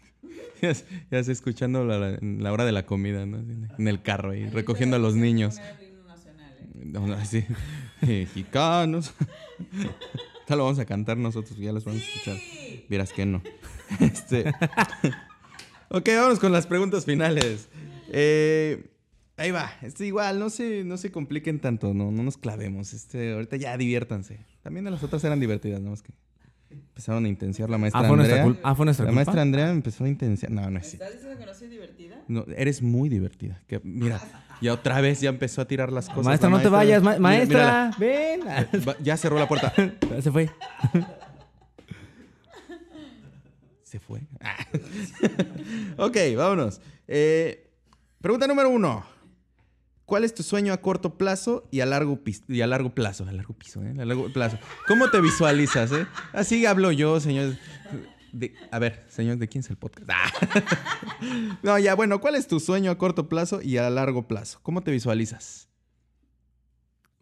[0.63, 0.73] ya,
[1.11, 3.37] ya se escuchando la, la, hora de la comida, ¿no?
[3.77, 5.57] En el carro ahí, recogiendo a los niños.
[6.73, 7.45] No, no, sí.
[8.01, 9.13] Mexicanos.
[10.47, 12.37] Ya lo vamos a cantar nosotros, ya los vamos a escuchar.
[12.89, 13.43] Vieras que no.
[13.99, 14.51] Este.
[15.89, 17.69] ok, vamos con las preguntas finales.
[18.07, 18.83] Eh,
[19.37, 19.71] ahí va.
[19.83, 22.93] Este igual, no se, no se compliquen tanto, no, no nos clavemos.
[22.93, 24.39] Este, ahorita ya diviértanse.
[24.61, 25.93] También de las otras eran divertidas, ¿no?
[25.93, 26.13] Es que
[26.71, 28.55] Empezaron a intensiar la maestra ah, Andrea.
[28.61, 29.15] Ah, fue nuestra la culpa?
[29.15, 30.51] maestra Andrea empezó a intensiar.
[30.51, 32.21] No, no es ¿Estás diciendo que no soy divertida?
[32.27, 33.59] No, eres muy divertida.
[33.65, 34.21] Que, mira,
[34.61, 36.25] ya otra vez ya empezó a tirar las cosas.
[36.25, 37.91] Maestra, no te vayas, maestra.
[37.97, 38.41] ven.
[39.03, 39.73] Ya cerró la puerta.
[40.21, 40.51] Se fue.
[43.81, 44.21] Se fue.
[45.97, 46.81] ok, vámonos.
[47.07, 47.71] Eh,
[48.21, 49.03] pregunta número uno.
[50.09, 53.25] ¿Cuál es tu sueño a corto plazo y a largo, y a largo plazo?
[53.25, 53.93] A largo piso, ¿eh?
[53.99, 54.57] A largo plazo.
[54.87, 56.07] ¿Cómo te visualizas, eh?
[56.33, 57.53] Así hablo yo, señor.
[58.71, 60.09] a ver, señor, ¿de quién es el podcast?
[61.61, 64.59] no, ya, bueno, ¿cuál es tu sueño a corto plazo y a largo plazo?
[64.63, 65.69] ¿Cómo te visualizas?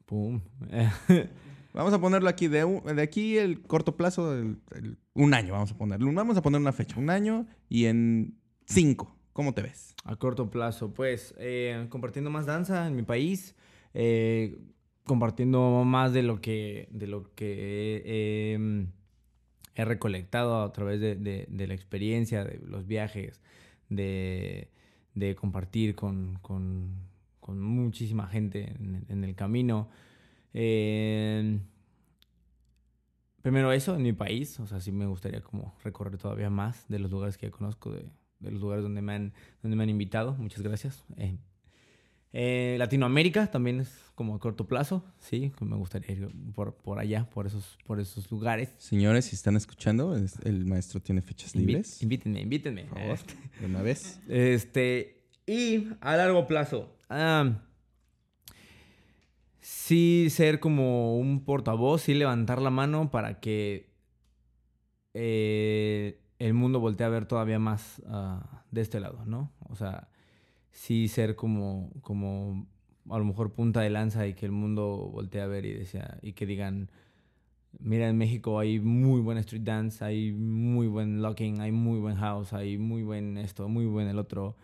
[0.06, 0.40] Pum.
[1.74, 2.64] vamos a ponerlo aquí, de,
[2.96, 4.32] de aquí el corto plazo,
[5.14, 6.10] un año, vamos a ponerlo.
[6.14, 9.17] Vamos a poner una fecha, un año y en cinco.
[9.38, 9.94] ¿Cómo te ves?
[10.04, 13.56] A corto plazo, pues eh, compartiendo más danza en mi país,
[13.94, 14.58] eh,
[15.04, 18.88] compartiendo más de lo que, de lo que em,
[19.76, 23.40] he recolectado a través de, la experiencia, de los viajes,
[23.90, 24.72] de,
[25.40, 26.40] compartir con,
[27.48, 28.74] muchísima gente
[29.08, 29.88] en, el camino.
[30.52, 31.62] Em,
[33.44, 36.98] primero eso en mi país, o sea, sí me gustaría como recorrer todavía más de
[36.98, 39.90] los lugares que ya conozco de de los lugares donde me han, donde me han
[39.90, 40.34] invitado.
[40.36, 41.04] Muchas gracias.
[41.18, 41.38] Eh,
[42.34, 47.30] eh, Latinoamérica también es como a corto plazo, sí, me gustaría ir por, por allá,
[47.30, 48.74] por esos, por esos lugares.
[48.78, 52.02] Señores, si están escuchando, es- el maestro tiene fechas Invi- libres.
[52.04, 52.84] Invítenme, invítenme.
[52.86, 54.20] Por favor, Este, de una vez.
[54.28, 57.62] Este, y a largo plazo, ah,
[59.62, 63.90] sí ser como un portavoz, sí levantar la mano para que
[65.14, 69.52] eh, el mundo voltee a ver todavía más ah, de este lado, ¿no?
[69.70, 70.10] O sea,
[70.72, 72.68] sí ser como, como
[73.10, 76.20] a lo mejor punta de lanza y que el mundo voltee a ver y, decía,
[76.22, 76.90] y que digan,
[77.80, 82.16] mira, en México hay muy buen street dance, hay muy buen locking, hay muy buen
[82.18, 84.56] house, hay muy buen esto, muy buen el otro.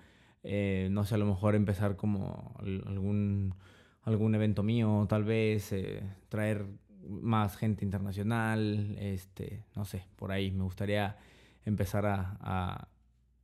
[0.44, 3.56] Eh, no sé, a lo mejor empezar como al- algún,
[4.04, 6.66] algún evento mío, tal vez, eh, traer
[7.08, 11.18] más gente internacional, este, no sé, por ahí me gustaría
[11.66, 12.88] empezar a, a-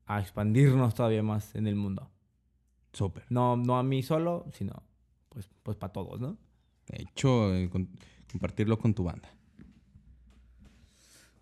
[0.08, 2.10] a expandirnos todavía más en el mundo.
[2.94, 3.24] Súper.
[3.30, 4.74] No, no a mí solo, sino
[5.30, 6.38] pues, pues para todos, ¿no?
[6.88, 7.90] De hecho, eh, con-
[8.32, 9.30] compartirlo con tu banda.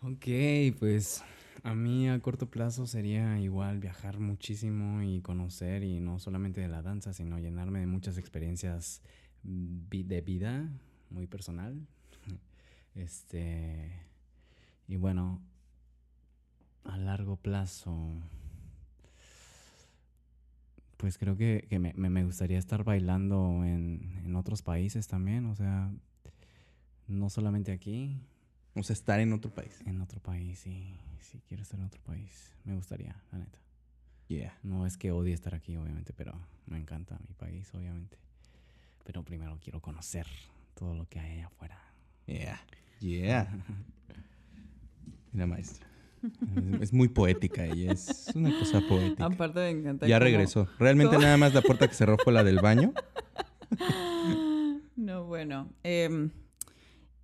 [0.01, 0.25] Ok,
[0.79, 1.23] pues
[1.63, 6.67] a mí a corto plazo sería igual viajar muchísimo y conocer y no solamente de
[6.67, 9.01] la danza, sino llenarme de muchas experiencias
[9.43, 10.69] vi- de vida
[11.09, 11.87] muy personal.
[12.95, 13.91] Este
[14.87, 15.39] y bueno,
[16.87, 17.95] a largo plazo
[20.97, 25.55] pues creo que, que me, me- gustaría estar bailando en, en otros países también, o
[25.55, 25.91] sea,
[27.07, 28.17] no solamente aquí,
[28.75, 29.79] O sea, estar en otro país.
[29.85, 30.95] en otro país, sí.
[31.19, 32.51] Sí, quiero estar en otro país.
[32.65, 33.59] Me gustaría, la neta.
[34.27, 34.57] Yeah.
[34.63, 36.33] No es que odie estar aquí, obviamente, pero
[36.65, 38.17] me encanta mi país, obviamente.
[39.03, 40.25] Pero primero quiero conocer
[40.73, 41.79] todo lo que hay allá afuera.
[42.25, 42.59] Yeah.
[42.99, 43.47] Yeah.
[45.31, 45.86] Mira, maestra.
[46.81, 47.91] Es, muy poética ella.
[47.91, 49.25] Es una cosa poética.
[49.25, 50.07] Aparte me encanta.
[50.07, 50.67] Ya regresó.
[50.79, 52.93] Realmente cómo- nada más la puerta que cerró fue la del baño.
[54.95, 55.69] No, bueno.
[55.83, 56.31] em,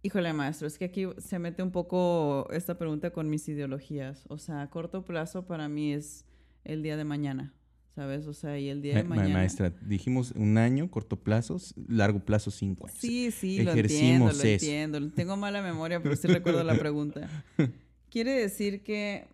[0.04, 4.26] híjole, maestro, es que aquí se mete un poco esta pregunta con mis ideologías.
[4.30, 6.26] O sea, a corto plazo para mí es
[6.64, 7.54] el día de mañana,
[7.96, 8.28] ¿sabes?
[8.28, 9.40] O sea, y el día de Ma- ma- mañana.
[9.40, 13.00] maestra, dijimos un año, corto plazo, largo plazo, cinco años.
[13.00, 14.48] Sí, sí, lo entiendo, Ejercimos lo eso.
[14.66, 15.12] entiendo.
[15.12, 17.28] Tengo mala memoria, pero sí recuerdo la pregunta.
[18.14, 19.26] Quiere decir que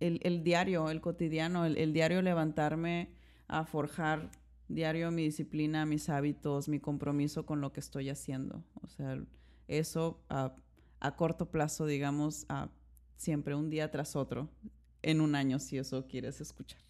[0.00, 3.10] el, el diario, el cotidiano, el, el diario levantarme
[3.46, 4.30] a forjar
[4.66, 8.64] diario mi disciplina, mis hábitos, mi compromiso con lo que estoy haciendo.
[8.82, 9.16] O sea,
[9.68, 10.56] eso a,
[10.98, 12.68] a corto plazo, digamos, a
[13.16, 14.48] siempre un día tras otro,
[15.02, 16.80] en un año, si eso quieres escuchar.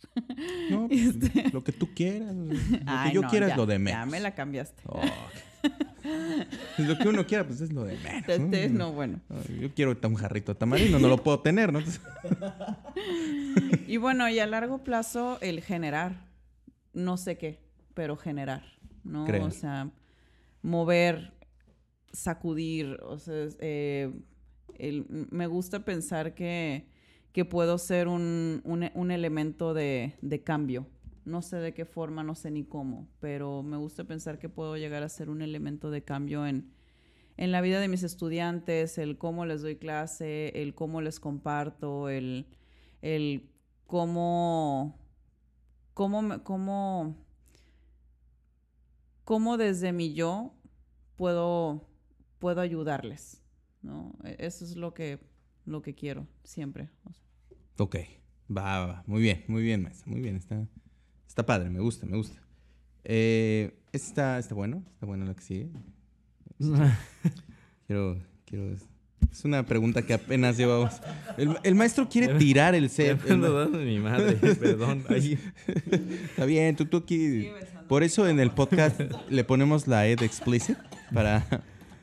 [0.70, 2.34] No, pues, Este- lo que tú quieras.
[2.34, 4.08] Lo que yo no, quiera ya, es lo de Ya menos.
[4.08, 4.82] me la cambiaste.
[4.86, 5.02] Oh.
[6.76, 8.28] Pues lo que uno quiera, pues es lo de menos.
[8.28, 8.78] Este, ¿no?
[8.78, 9.20] no, bueno.
[9.60, 11.80] Yo quiero un jarrito de tamarindo, no lo puedo tener, ¿no?
[13.86, 16.26] Y bueno, y a largo plazo el generar,
[16.94, 17.60] no sé qué,
[17.94, 18.62] pero generar,
[19.04, 19.24] ¿no?
[19.46, 19.90] O sea,
[20.62, 21.32] mover,
[22.12, 24.10] sacudir, o sea, eh,
[24.78, 26.86] el- me gusta pensar que,
[27.32, 30.86] que puedo ser un, un- un elemento de, de cambio.
[31.24, 34.76] No sé de qué forma, no sé ni cómo, pero me gusta pensar que puedo
[34.76, 36.72] llegar a ser un elemento de cambio en,
[37.36, 42.08] en la vida de mis estudiantes, el cómo les doy clase, el cómo les comparto,
[42.08, 42.46] el,
[43.02, 43.50] el
[43.86, 44.98] cómo,
[45.94, 47.16] cómo, cómo,
[49.24, 50.54] cómo desde mi yo
[51.16, 51.88] puedo,
[52.38, 53.42] puedo ayudarles,
[53.82, 54.14] ¿no?
[54.24, 55.20] E- Eso es lo que,
[55.64, 56.90] lo que quiero siempre.
[57.78, 57.96] ok,
[58.48, 59.04] va, va, va.
[59.06, 60.10] Muy bien, muy bien, maestra.
[60.10, 60.66] Muy bien, está,
[61.32, 62.38] está padre, me gusta, me gusta.
[63.04, 65.70] Eh, está, está bueno, está bueno lo que sigue.
[67.86, 68.76] Quiero, quiero.
[69.30, 70.94] Es una pregunta que apenas llevamos.
[71.38, 73.18] El, el maestro quiere tirar el set.
[73.28, 75.04] el ma- mi madre, perdón.
[75.08, 75.38] Ay,
[76.24, 77.48] Está bien, tú, tú aquí.
[77.88, 80.76] Por eso en el podcast le ponemos la ed explicit
[81.14, 81.44] para,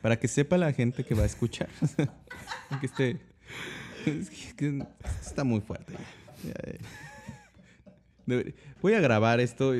[0.02, 1.68] para que sepa la gente que va a escuchar.
[2.80, 3.16] que esté.
[4.06, 4.86] es que- que
[5.24, 5.92] está muy fuerte.
[6.44, 6.52] ya.
[8.82, 9.72] Voy a grabar esto.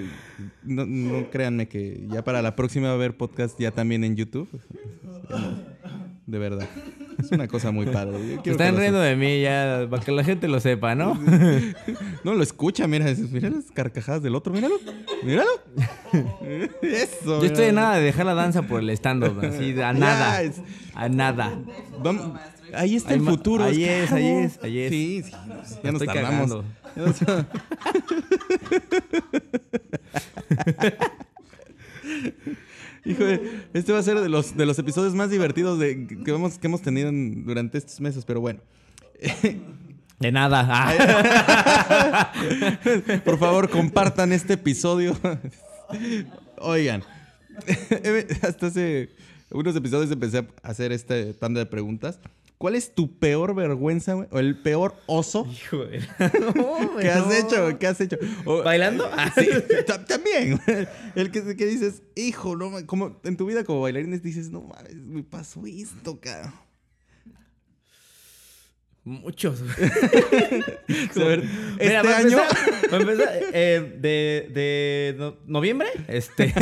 [0.62, 4.16] No, no créanme que ya para la próxima va a haber podcast ya también en
[4.16, 4.48] YouTube.
[6.26, 6.68] De verdad.
[7.18, 8.38] Es una cosa muy padre.
[8.44, 11.18] Yo están riendo de mí ya, para que la gente lo sepa, ¿no?
[12.24, 14.76] No lo escucha, mira, mira las carcajadas del otro, míralo,
[15.24, 15.50] míralo.
[16.82, 17.40] Eso.
[17.40, 17.68] Yo estoy mira.
[17.68, 20.40] a nada de dejar la danza por el stand-up, así, a nada.
[20.94, 21.58] A nada.
[22.72, 23.64] Ahí está Ahí el futuro.
[23.64, 24.90] ahí es, ahí es, ahí es.
[24.90, 25.30] Sí, sí,
[25.82, 26.48] ya nos Estoy tardamos.
[26.50, 26.64] cagando.
[26.96, 27.20] Nos-
[33.04, 33.40] Híjole,
[33.72, 36.66] este va a ser de los, de los episodios más divertidos de, que, hemos, que
[36.66, 38.60] hemos tenido en- durante estos meses, pero bueno.
[40.18, 40.66] De nada.
[40.72, 42.32] Ah.
[43.24, 45.16] Por favor, compartan este episodio.
[46.58, 47.02] Oigan,
[48.42, 49.08] hasta hace
[49.50, 52.20] unos episodios empecé a hacer este tanda de preguntas.
[52.60, 54.28] ¿Cuál es tu peor vergüenza, güey?
[54.30, 56.00] O el peor oso Hijo de-
[57.00, 57.78] que has hecho, güey?
[57.78, 58.18] ¿Qué has hecho?
[58.44, 59.08] O- ¿Bailando?
[59.10, 59.48] Ah, Sí,
[59.86, 60.60] ta- también.
[60.66, 60.86] güey.
[61.14, 64.94] El que, que dices, hijo, no como en tu vida como bailarines dices, no mames,
[64.94, 66.52] me pasó esto, cara.
[69.04, 69.62] Muchos.
[71.16, 71.42] A ver,
[71.78, 72.28] este Mira, para año.
[72.28, 76.52] empezar- para empezar, eh, de, de no- noviembre, este.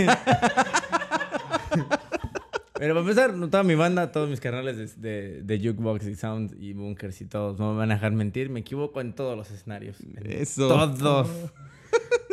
[2.79, 6.57] Pero para empezar, toda mi banda, todos mis canales de, de, de Jukebox y Sound
[6.61, 9.51] y Bunkers y todos, no me van a dejar mentir, me equivoco en todos los
[9.51, 9.97] escenarios.
[10.01, 10.69] En Eso.
[10.69, 11.29] Todos.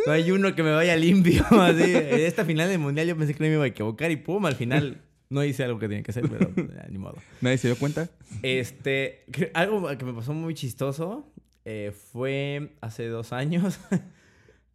[0.05, 1.43] No hay uno que me vaya limpio.
[1.49, 1.95] Así.
[1.95, 4.45] En esta final del mundial yo pensé que no me iba a equivocar y pum,
[4.45, 7.15] al final no hice algo que tenía que hacer, pero ya, ni modo.
[7.41, 8.08] Nadie se dio cuenta.
[8.43, 11.27] Este, que- algo que me pasó muy chistoso
[11.63, 13.79] eh, fue hace dos años.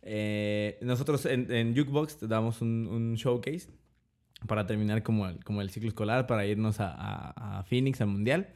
[0.03, 3.69] Eh, nosotros en, en Jukebox damos un, un showcase
[4.47, 8.09] para terminar como el, como el ciclo escolar, para irnos a, a- a Phoenix, al
[8.09, 8.49] Mundial.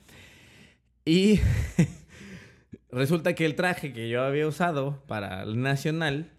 [1.04, 1.40] Y
[2.90, 6.30] resulta que el traje que yo había usado para el Nacional,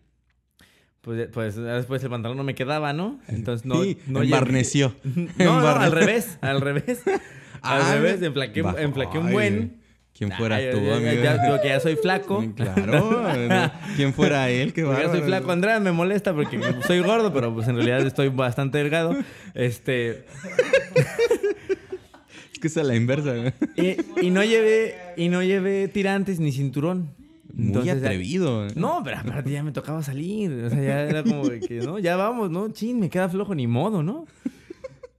[1.01, 3.19] pues, pues después el pantalón no me quedaba, ¿no?
[3.27, 3.75] Entonces no...
[3.83, 4.95] Sí, no embarneció.
[5.37, 7.01] no, no, al revés, al revés.
[7.61, 9.84] Al Ah, revés, enflaqué, enflaqué un buen.
[10.17, 11.21] ¿Quién fuera tú, amigo?
[11.21, 12.43] ya- que ya soy flaco.
[12.55, 13.21] Claro.
[13.49, 14.71] no, ¿Quién fuera él?
[14.71, 15.51] Qué ya soy flaco.
[15.51, 19.15] Andrea me molesta porque soy gordo, pero pues en realidad estoy bastante delgado.
[19.53, 20.25] Este.
[22.53, 23.33] Es que es a la inversa.
[23.35, 23.53] güey.
[23.75, 27.09] Y, y no llevé, y no llevé tirantes ni cinturón.
[27.53, 28.65] Muy Entonces, atrevido.
[28.67, 28.71] ¿eh?
[28.75, 30.51] No, pero aparte ya me tocaba salir.
[30.63, 31.99] O sea, ya era como de que, ¿no?
[31.99, 32.69] Ya vamos, ¿no?
[32.69, 34.25] Chin, me queda flojo, ni modo, ¿no?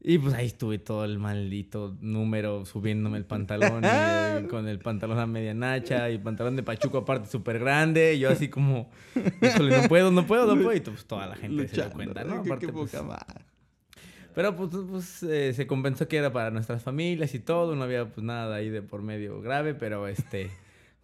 [0.08, 4.78] Y pues ahí estuve todo el maldito número subiéndome el pantalón y, eh, con el
[4.78, 8.14] pantalón a media nacha y pantalón de pachuco aparte súper grande.
[8.14, 10.76] Y yo así como, no puedo, no puedo, no puedo.
[10.76, 12.36] Y pues toda la gente se dio cuenta, ¿no?
[12.36, 12.96] Aparte, pues,
[14.32, 17.74] pero pues, pues, eh, se compensó que era para nuestras familias y todo.
[17.74, 20.52] No había pues nada ahí de por medio grave, pero este...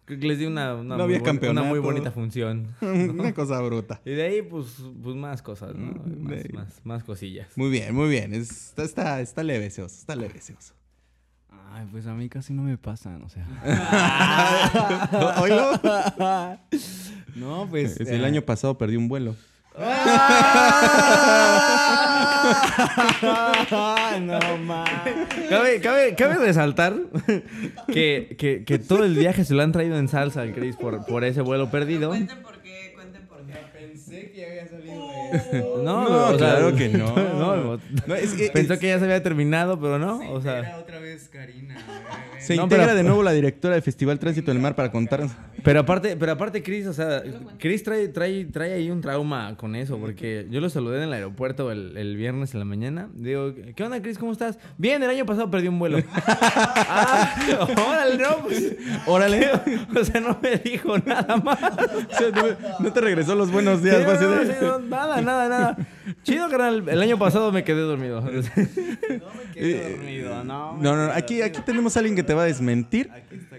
[0.05, 1.81] creo que les di una, una, No muy, había bon- una muy campeonato.
[1.81, 2.75] bonita función.
[2.81, 4.01] Una cosa bruta.
[4.05, 4.67] Y de ahí, pues,
[5.01, 5.91] pues más cosas, ¿no?
[5.93, 7.47] Mm, Más, más, más cosillas.
[7.55, 8.33] Muy bien, muy bien.
[8.33, 9.95] Es- Está, está, está leve ese oso.
[9.99, 10.73] Está leve ese oso.
[11.75, 13.47] Ay, pues a mí casi no me pasan, o sea.
[15.41, 15.71] ¿Oílo?
[17.35, 17.99] No, pues.
[17.99, 19.35] Es el eh, año pasado perdí un vuelo.
[24.21, 25.49] no mames.
[25.49, 26.95] Cabe, cabe, cabe resaltar
[27.87, 31.05] que, que, que todo el viaje se lo han traído en salsa al Chris por,
[31.05, 32.09] por ese vuelo perdido.
[32.09, 32.17] por
[32.61, 33.53] qué, cuenten por qué.
[33.73, 34.93] Pensé que había salido
[35.83, 37.15] No, No, o sea, claro que no.
[37.15, 40.19] no, No, es que- pensó es- que ya se había terminado, pero no.
[40.31, 41.77] O sea, otra vez Karina.
[42.39, 45.31] Se No, integra pero- de nuevo la directora del Festival Tránsito del Mar para contarnos.
[45.63, 47.23] pero aparte, pero aparte Chris, o sea,
[47.57, 51.13] Chris trae, trae, trae ahí un trauma con eso, porque yo lo saludé en el
[51.13, 53.09] aeropuerto el, el viernes en la mañana.
[53.13, 54.17] Digo, ¿qué onda, Chris?
[54.17, 54.57] ¿Cómo estás?
[54.77, 55.99] Bien, el año pasado perdí un vuelo.
[56.15, 57.35] ah,
[57.87, 58.75] órale, no, pues.
[59.05, 59.49] Órale.
[59.99, 61.59] O sea, no me dijo nada más.
[61.61, 62.43] O sea, no,
[62.79, 64.19] no te regresó los buenos Sí, días.
[64.19, 64.25] sí,
[64.61, 65.72] no, nada, nada, nada.
[66.23, 66.87] Chido, carnal.
[66.87, 68.23] El año pasado me quedé dormido.
[69.55, 73.11] Eh, No, no, aquí, aquí tenemos a alguien que te va a desmentir.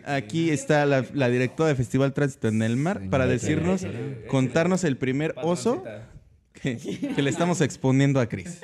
[0.05, 3.87] Aquí está la, la directora del Festival Tránsito en el Mar para decirnos,
[4.29, 5.85] contarnos el primer oso
[6.53, 6.77] que,
[7.15, 8.61] que le estamos exponiendo a Cris.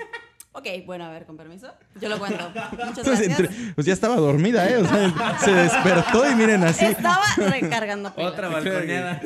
[0.52, 1.68] Ok, bueno, a ver, con permiso.
[2.00, 2.50] Yo lo cuento.
[2.72, 3.40] Muchas Pues, gracias.
[3.40, 4.78] entre- pues ya estaba dormida, ¿eh?
[4.78, 6.86] O sea, se despertó y miren así.
[6.86, 8.32] Estaba recargando pilas.
[8.32, 9.20] Otra balconeada.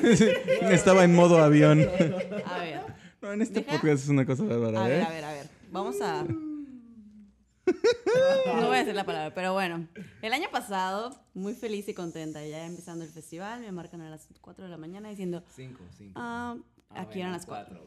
[0.71, 1.81] Estaba en modo avión.
[1.81, 2.81] A ver,
[3.25, 5.05] No, en este Deja- podcast es una cosa bárbara, a ver, ¿eh?
[5.05, 5.49] a ver, a ver.
[5.73, 6.25] Vamos a...
[6.25, 6.37] No
[8.67, 9.89] voy a decir la palabra, pero bueno.
[10.21, 14.29] El año pasado, muy feliz y contenta, ya empezando el festival, me marcan a las
[14.43, 16.13] 4 de la mañana diciendo, Cinco, cinco.
[16.17, 16.55] ah,
[16.91, 17.81] aquí eran las 4.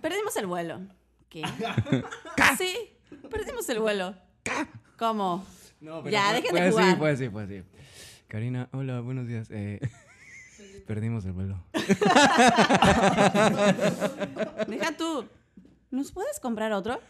[0.00, 0.80] Perdimos el vuelo.
[1.28, 1.42] ¿Qué?
[2.56, 2.74] Sí,
[3.30, 4.14] perdimos el vuelo.
[4.96, 5.44] ¿Cómo?
[5.82, 6.88] No, Ya, dejen de jugar.
[6.88, 7.62] así, fue así, fue así.
[8.26, 9.48] Karina, hola, buenos días.
[9.50, 9.80] Eh,
[10.86, 11.62] perdimos el vuelo.
[14.68, 15.24] Deja tú.
[15.90, 17.00] ¿Nos puedes comprar otro?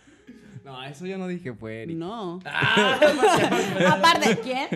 [0.64, 1.96] No, eso yo no dije, fue Eric.
[1.96, 2.40] No.
[2.44, 2.98] Ah,
[3.92, 4.68] Aparte, ¿quién?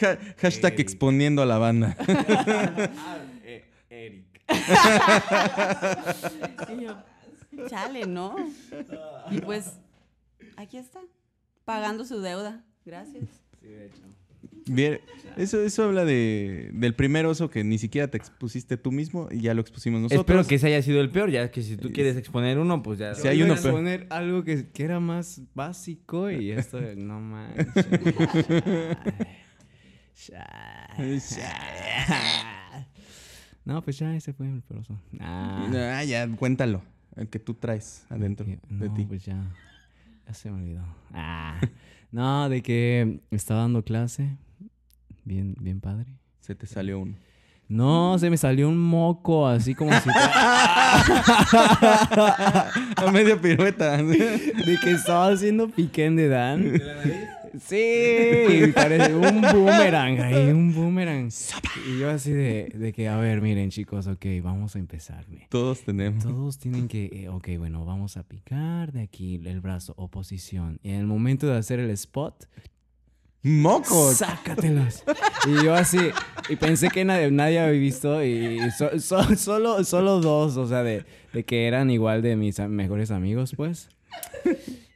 [0.00, 1.96] Ha- hashtag exponiendo a la banda.
[3.44, 4.24] Eh, Eric.
[6.70, 6.96] Y yo,
[7.68, 8.36] chale, ¿no?
[9.30, 9.72] Y pues,
[10.56, 11.00] aquí está,
[11.64, 12.64] pagando su deuda.
[12.84, 13.24] Gracias.
[14.66, 15.00] Bien,
[15.36, 19.40] eso, eso habla de, del primer oso que ni siquiera te expusiste tú mismo y
[19.40, 20.20] ya lo expusimos nosotros.
[20.20, 22.98] Espero que ese haya sido el peor, ya que si tú quieres exponer uno, pues
[22.98, 23.14] ya.
[23.14, 23.72] Si hay uno a peor.
[23.74, 27.86] poner algo que, que era más básico y esto, no manches.
[33.64, 34.98] No, pues ya ese fue el peroso.
[35.20, 36.82] Ah, Ah, ya, cuéntalo.
[37.16, 39.04] El que tú traes adentro que- de ti.
[39.04, 39.40] pues ya.
[40.26, 40.84] Ya se me olvidó.
[41.12, 41.60] Ah,
[42.10, 44.36] no, de que estaba dando clase.
[45.24, 46.14] Bien, bien padre.
[46.40, 47.14] Se te salió uno.
[47.68, 50.10] No, se me salió un moco así como si
[52.96, 53.96] A medio pirueta.
[54.02, 56.80] de que estaba haciendo piquen de Dan.
[57.60, 61.30] Sí, parece un boomerang ahí, un boomerang.
[61.86, 65.26] Y yo así de, de que, a ver, miren chicos, ok, vamos a empezar.
[65.50, 66.24] Todos tenemos.
[66.24, 70.78] Todos tienen que, eh, ok, bueno, vamos a picar de aquí el brazo, oposición.
[70.82, 72.46] Y en el momento de hacer el spot,
[73.42, 74.16] ¡Mocos!
[74.18, 75.02] sácatelos.
[75.48, 75.98] Y yo así,
[76.48, 80.84] y pensé que nadie, nadie había visto, y so- so- solo, solo dos, o sea,
[80.84, 83.88] de, de que eran igual de mis mejores amigos, pues.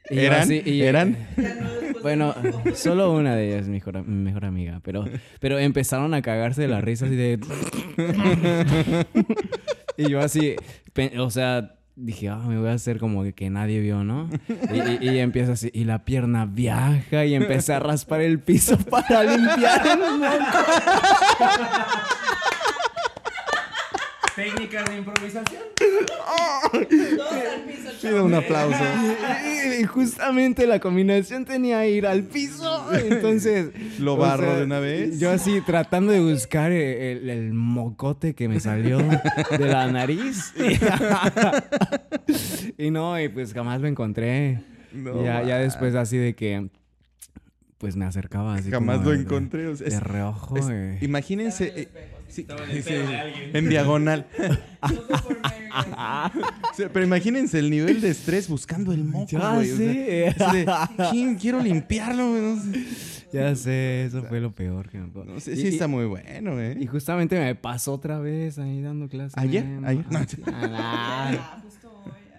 [0.09, 0.41] Y ¿Eran?
[0.43, 1.17] así- y- ¿Eran?
[2.01, 2.33] Bueno,
[2.75, 5.03] solo una de ellas es mi mejor, mejor amiga, pero,
[5.41, 7.39] pero empezaron a cagarse de la risa así de...
[9.97, 10.55] y yo así,
[11.17, 14.29] o sea, dije, ah, me voy a hacer como que, que nadie vio, ¿no?
[15.01, 18.77] Y, y, y empieza así, y la pierna viaja y empecé a raspar el piso
[18.89, 20.57] para limpiar el moco.
[24.35, 25.63] Técnicas de improvisación.
[28.01, 28.77] Pido un aplauso.
[29.45, 33.69] Y, y justamente la combinación tenía ir al piso, entonces...
[33.99, 35.19] Lo o barro sea, de una vez.
[35.19, 36.83] Yo así tratando de buscar el,
[37.23, 40.53] el- el mocote que me salió de la nariz.
[42.77, 44.59] y no, y pues jamás lo encontré.
[44.93, 46.69] No, ya, ya después así de que
[47.77, 49.67] pues me acercaba así Jamás como lo encontré.
[49.67, 50.57] o sea, De, es- reojo.
[50.57, 50.97] es- eh.
[51.01, 51.87] imagínense.
[52.29, 52.45] Sí,
[52.83, 52.93] sí,
[53.53, 54.27] en diagonal.
[56.75, 59.71] Sí, pero imagínense el nivel de estrés buscando el moco, Ya güey.
[59.71, 60.29] o sea, sé.
[60.39, 60.65] así de,
[61.11, 62.85] "Chin, quiero limpiarlo, güey, no sé.
[63.33, 65.25] Ya sé, eso fue lo peor que me pasó.
[65.25, 66.77] No sé, Y- sí y- está muy bueno, ¿eh?
[66.79, 69.37] Y justamente me pasó otra vez ahí dando clases.
[69.37, 69.65] ¿Ayer?
[69.85, 70.05] ¿Ayer?
[70.09, 70.19] No.
[70.53, 71.61] Ah,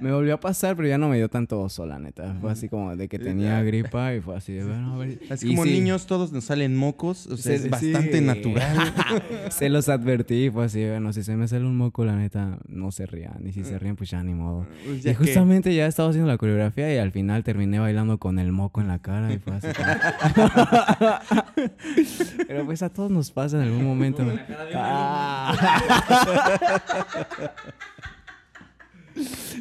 [0.01, 2.34] Me volvió a pasar, pero ya no me dio tanto oso, la neta.
[2.40, 5.18] Fue así como de que tenía gripa y fue así de, bueno, a ver.
[5.30, 8.24] Así Y como sí, niños todos nos salen mocos, o sea, se- es bastante sí.
[8.24, 8.94] natural.
[9.51, 12.90] se los advertí, fue así, bueno, si se me sale un moco, la neta, no
[12.92, 13.46] se rían.
[13.46, 14.66] Y si se ríen, pues ya ni modo.
[14.86, 18.18] Pues ya y que- justamente ya estaba haciendo la coreografía y al final terminé bailando
[18.18, 19.68] con el moco en la cara y fue así.
[19.74, 19.88] como-
[22.46, 24.24] Pero pues a todos nos pasa en algún momento.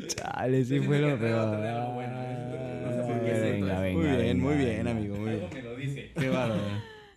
[0.07, 1.59] Chale, sí fue lo peor.
[1.59, 1.89] Venga,
[3.79, 4.91] venga, Muy bien, venga, muy bien, venga.
[4.91, 6.11] amigo, muy bien.
[6.17, 6.61] Qué bárbaro.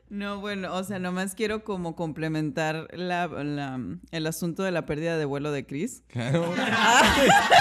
[0.09, 3.79] No, bueno, o sea, nomás quiero como complementar la, la-
[4.11, 6.03] el asunto de la pérdida de vuelo de Chris.
[6.09, 6.53] Claro.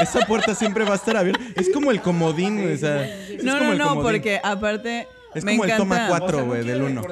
[0.00, 1.42] Esa puerta siempre va a estar abierta.
[1.56, 3.04] Es como el comodín, o sea.
[3.06, 4.10] es No, como no, el no, comodín.
[4.12, 7.02] porque aparte Es me como el toma encanta- 4, güey, del 1.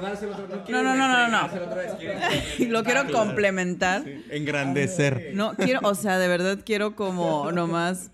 [0.69, 1.49] No, no, no, no, no.
[2.69, 4.03] Lo quiero complementar.
[4.31, 5.31] Engrandecer.
[5.35, 8.11] No, quiero, o sea, de verdad quiero como nomás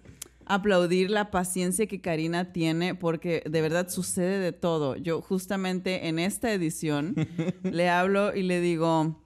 [0.46, 4.96] aplaudir la paciencia que Karina tiene porque de verdad sucede de todo.
[4.96, 7.14] Yo justamente en esta edición
[7.62, 9.18] le hablo y le digo,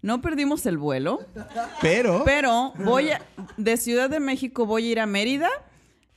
[0.00, 1.20] no perdimos el vuelo,
[1.82, 2.22] Pero.
[2.24, 3.20] pero voy a,
[3.58, 5.50] de Ciudad de México voy a ir a Mérida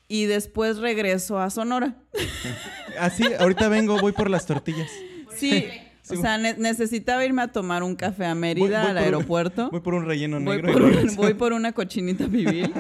[0.09, 1.95] y después regreso a Sonora.
[2.99, 4.89] Así, ahorita vengo, voy por las tortillas.
[5.37, 5.65] Sí,
[6.11, 9.03] o sea, ne- necesitaba irme a tomar un café a Mérida, Voy- voy al un-
[9.03, 9.69] aeropuerto.
[9.69, 11.15] Voy por un relleno Voy negro por, y, un- regreso.
[11.17, 12.73] voy por una cochinita pibil.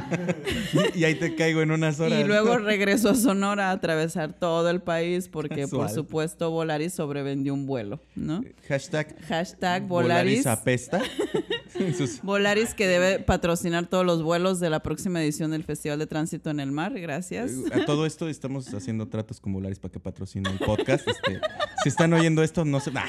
[0.95, 2.19] y, y ahí te caigo en unas horas.
[2.19, 7.53] Y luego regreso a Sonora a atravesar todo el país porque, por supuesto, Volaris sobrevendió
[7.53, 8.43] un vuelo, ¿no?
[8.67, 10.47] Hashtag Hashtag Volaris Volaris.
[10.47, 11.01] apesta.
[11.97, 16.07] Sus- Volaris que debe patrocinar todos los vuelos de la próxima edición del Festival de
[16.07, 16.93] Tránsito en el Mar.
[16.99, 17.51] Gracias.
[17.71, 21.07] A todo esto estamos haciendo tratos con Volaris para que patrocine el podcast.
[21.07, 21.39] Este,
[21.83, 22.91] si están oyendo esto, no sé.
[22.91, 23.05] Nah.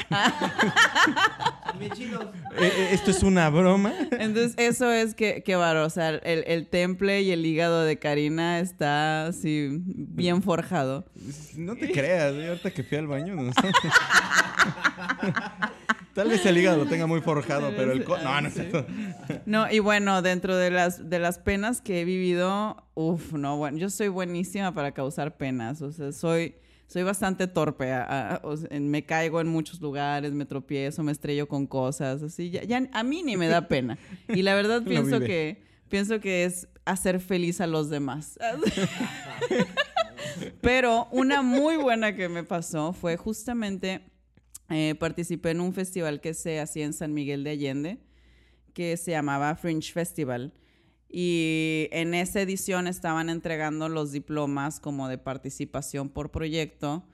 [1.81, 1.91] Eh,
[2.61, 3.93] eh, esto es una broma.
[4.11, 5.87] Entonces, eso es que, que bárbaro.
[5.87, 11.07] O sea, el, el temple y el hígado de Karina está así bien forjado.
[11.57, 13.35] No te creas, eh, ahorita que fui al baño.
[13.37, 13.61] no sé.
[16.15, 18.05] Tal vez el hígado lo tenga muy forjado, pero el...
[18.05, 18.85] No, no es cierto.
[19.47, 23.79] No, y bueno, dentro de las, de las penas que he vivido, uff, no, bueno,
[23.79, 26.57] yo soy buenísima para causar penas, o sea, soy,
[26.89, 28.41] soy bastante torpe, a- a-
[28.81, 33.03] me caigo en muchos lugares, me tropiezo, me estrello con cosas, así, ya, ya a
[33.05, 33.97] mí ni me da pena.
[34.29, 38.37] Y la verdad pienso que, pienso que es hacer feliz a los demás.
[40.61, 44.10] Pero una muy buena que me pasó fue justamente
[44.71, 47.99] eh, participé en un festival que se hacía en San Miguel de Allende,
[48.73, 50.55] que se llamaba Fringe Festival.
[51.09, 57.05] Y en esa edición estaban entregando los diplomas como de participación por proyecto.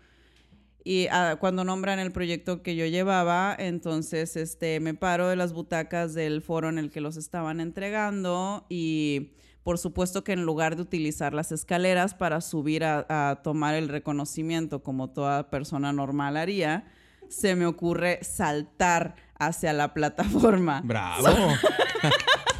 [0.84, 5.54] Y ah, cuando nombran el proyecto que yo llevaba, entonces este, me paro de las
[5.54, 9.32] butacas del foro en el que los estaban entregando y
[9.64, 13.88] por supuesto que en lugar de utilizar las escaleras para subir a, a tomar el
[13.88, 16.84] reconocimiento como toda persona normal haría,
[17.28, 20.82] se me ocurre saltar hacia la plataforma.
[20.84, 21.28] ¡Bravo!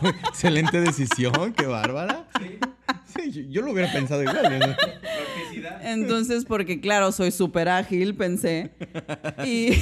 [0.28, 2.28] Excelente decisión, qué bárbara.
[3.06, 4.58] Sí, yo, yo lo hubiera pensado igual.
[4.58, 4.76] ¿no?
[5.82, 8.72] Entonces, porque claro, soy súper ágil, pensé.
[9.44, 9.72] Y,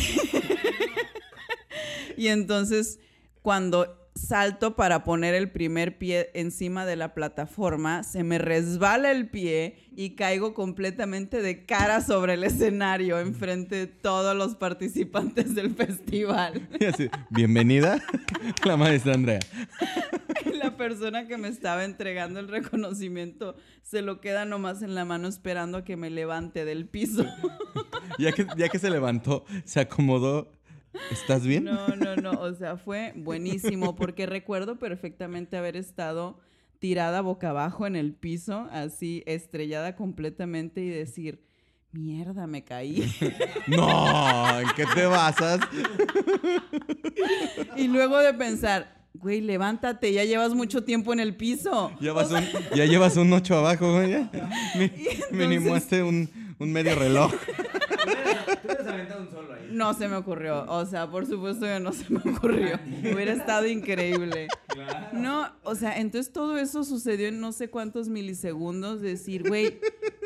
[2.17, 3.01] y entonces,
[3.43, 9.29] cuando salto para poner el primer pie encima de la plataforma, se me resbala el
[9.29, 15.75] pie y caigo completamente de cara sobre el escenario enfrente de todos los participantes del
[15.75, 16.69] festival.
[16.89, 18.03] Así, Bienvenida,
[18.65, 19.41] la maestra Andrea.
[20.55, 25.29] La persona que me estaba entregando el reconocimiento se lo queda nomás en la mano
[25.29, 27.25] esperando a que me levante del piso.
[28.19, 30.51] Ya que, ya que se levantó, se acomodó.
[31.11, 31.65] ¿Estás bien?
[31.65, 32.31] No, no, no.
[32.41, 36.39] O sea, fue buenísimo porque recuerdo perfectamente haber estado
[36.79, 41.43] tirada boca abajo en el piso, así estrellada completamente y decir,
[41.93, 43.11] mierda, me caí.
[43.67, 45.61] No, ¿en qué te basas?
[47.77, 51.93] y luego de pensar, güey, levántate, ya llevas mucho tiempo en el piso.
[52.01, 52.45] Ya, vas un-
[52.77, 54.29] ya llevas un 8 abajo, güey.
[55.31, 56.29] Mínimo este un,
[56.59, 57.33] un medio reloj.
[58.05, 59.69] Tú hubieras aventado un solo ahí.
[59.71, 60.65] No se me ocurrió.
[60.69, 62.79] O sea, por supuesto que no se me ocurrió.
[63.15, 64.49] Hubiera estado increíble.
[65.13, 69.01] No, o sea, entonces todo eso sucedió en no sé cuántos milisegundos.
[69.01, 69.79] Decir, güey,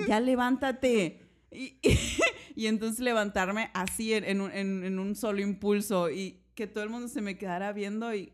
[0.06, 1.22] ya levántate.
[1.50, 1.78] Y,
[2.54, 6.82] y entonces levantarme así en, en un, en- en un solo impulso y que todo
[6.82, 8.32] el mundo se me quedara viendo y...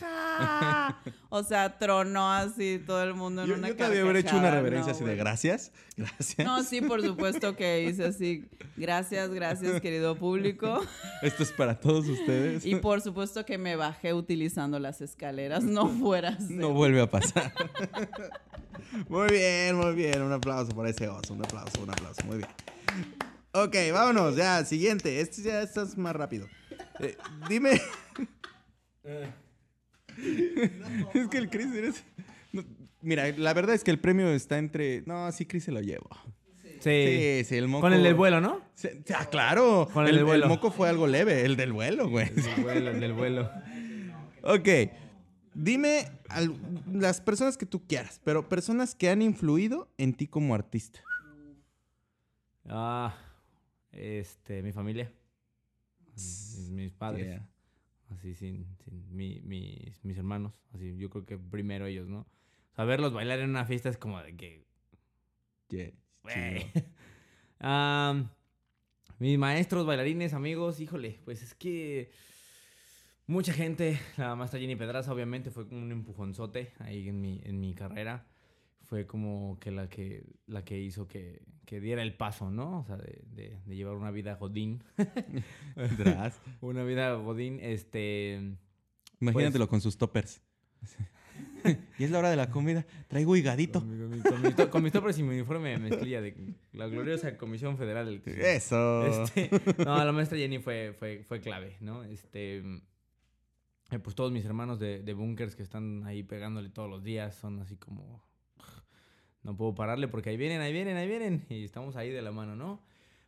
[0.00, 0.98] ¡ja!
[1.28, 4.50] O sea, tronó así todo el mundo en Yo, una yo todavía hubiera hecho una
[4.50, 5.72] reverencia No, así de gracias.
[5.94, 6.46] Gracias.
[6.46, 8.48] No, sí, por supuesto que hice así.
[8.78, 10.80] Gracias, gracias, querido público.
[11.20, 12.64] Esto es para todos ustedes.
[12.64, 16.48] Y por supuesto que me bajé utilizando las escaleras, no fueras.
[16.48, 17.52] No vuelve a pasar.
[19.10, 20.22] muy bien, muy bien.
[20.22, 21.34] Un aplauso por ese oso.
[21.34, 22.22] Un aplauso, un aplauso.
[22.24, 22.48] Muy bien.
[23.52, 24.34] Ok, vámonos.
[24.34, 25.20] Ya, siguiente.
[25.20, 26.48] Este ya estás más rápido.
[27.00, 27.16] Eh,
[27.48, 27.80] dime.
[31.14, 32.04] es que el Chris eres...
[32.52, 32.64] no,
[33.02, 35.02] mira, la verdad es que el premio está entre...
[35.06, 36.08] No, sí, Chris se lo llevo.
[36.62, 36.68] Sí.
[36.80, 37.82] Sí, sí, el moco...
[37.82, 38.60] Con el del vuelo, ¿no?
[38.74, 39.88] Sí, ah, claro.
[39.92, 40.44] Con el el, del vuelo.
[40.44, 41.44] el moco fue algo leve.
[41.44, 42.28] El del vuelo, güey.
[42.28, 43.50] El del vuelo, el del vuelo.
[44.42, 44.68] Ok.
[45.54, 46.54] Dime al-
[46.92, 51.00] las personas que tú quieras, pero personas que han influido en ti como artista.
[52.68, 53.16] Ah,
[53.92, 55.10] este, mi familia.
[56.16, 57.26] Mis, mis padres.
[57.26, 57.48] Yeah.
[58.10, 60.52] Así, sin, sin mi- mis, mis hermanos.
[60.72, 62.20] Así, yo creo que primero ellos, ¿no?
[62.20, 64.64] O sea, verlos bailar en una fiesta es como de que,
[65.68, 65.92] Yeah.
[67.58, 68.28] Am,
[69.18, 72.10] mis maestros, bailarines, amigos, híjole, pues es que
[73.26, 77.60] mucha gente, la maestra Jenny Pedraza obviamente fue como un empujonzote ahí en mi, en
[77.60, 78.26] mi carrera.
[78.86, 82.80] Fue como que la que, la que hizo que, que diera el paso, ¿no?
[82.80, 84.82] O sea, de, de- de llevar una vida godín.
[86.60, 88.54] Una vida godín, este...
[89.20, 90.40] Imagínatelo con sus toppers.
[91.98, 92.86] y es la hora de la comida.
[93.08, 93.80] Traigo higadito.
[93.80, 96.20] Con, mi- con mi- con mis to- con mis toppers y mi uniforme de mezclilla
[96.20, 98.22] de la gloriosa Comisión Federal.
[98.24, 99.04] Eso.
[99.24, 99.50] Este,
[99.84, 102.04] no, la maestra Jenny fue, fue, fue clave, ¿no?
[102.04, 102.58] Este,
[103.90, 107.34] eh, pues todos mis hermanos de, de bunkers que están ahí pegándole todos los días
[107.34, 108.24] son así como...
[109.46, 111.46] No puedo pararle porque ahí vienen, ahí vienen, ahí vienen.
[111.48, 112.80] Y estamos ahí de la mano, ¿no?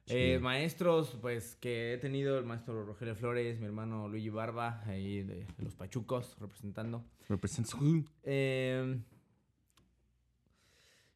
[0.08, 5.22] Eh, maestros, pues que he tenido el maestro Rogelio Flores, mi hermano Luigi Barba, ahí
[5.22, 7.04] de, de los Pachucos, representando.
[7.28, 8.98] Represents- Eh,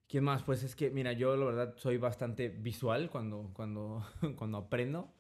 [0.09, 0.43] ¿Quién más?
[0.43, 4.05] Pues es que, mira, yo la verdad soy bastante visual cuando, cuando,
[4.37, 5.11] cuando aprendo.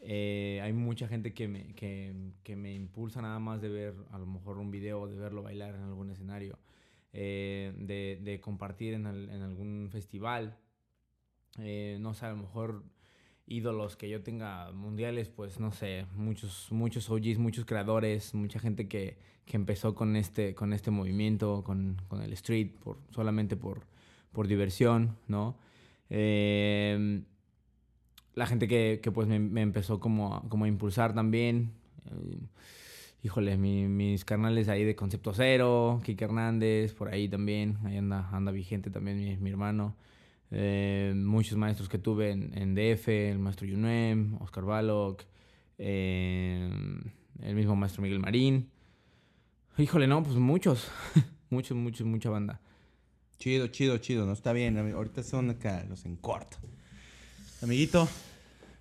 [0.00, 2.14] Eh, hay mucha gente que me, que,
[2.44, 5.74] que me impulsa nada más de ver a lo mejor un video, de verlo bailar
[5.74, 6.56] en algún escenario,
[7.12, 10.56] eh, de, de compartir en, al- en algún festival.
[11.58, 12.84] Eh, no sé, a lo mejor
[13.46, 18.88] ídolos que yo tenga mundiales, pues no sé, muchos, muchos OGs, muchos creadores, mucha gente
[18.88, 23.82] que, que empezó con este, con este movimiento, con, con el street, por, solamente por,
[24.32, 25.56] por diversión, ¿no?
[26.10, 27.22] Eh,
[28.34, 31.72] la gente que, que, pues me, empezó como, a- como a impulsar también.
[32.06, 32.38] eh,
[33.22, 38.28] híjole, mi- mis carnales ahí de Concepto Cero, Kike Hernández, por ahí también, ahí anda,
[38.30, 39.96] anda vigente también mi, hermano.
[40.50, 45.18] Eh, muchos maestros que tuve en, DF, el maestro Yunem, Oscar Balog,
[45.78, 46.70] eh,
[47.42, 48.70] el mismo maestro Miguel Marín.
[49.76, 50.88] Híjole, no, pues muchos,
[51.50, 52.60] muchos, muchos, mucha banda.
[53.38, 54.26] Chido, chido, chido.
[54.26, 54.76] No está bien.
[54.92, 56.56] Ahorita son acá los en corto.
[57.62, 58.08] Amiguito,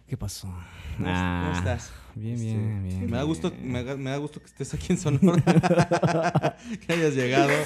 [0.08, 0.48] ¿Qué pasó?
[0.96, 1.92] ¿Cómo, Ah, cómo estás?
[2.16, 3.06] Bien, Este, bien, bien.
[3.12, 5.44] Me da gusto, me, da- me da gusto que estés aquí en Sonora.
[6.88, 7.50] que hayas llegado.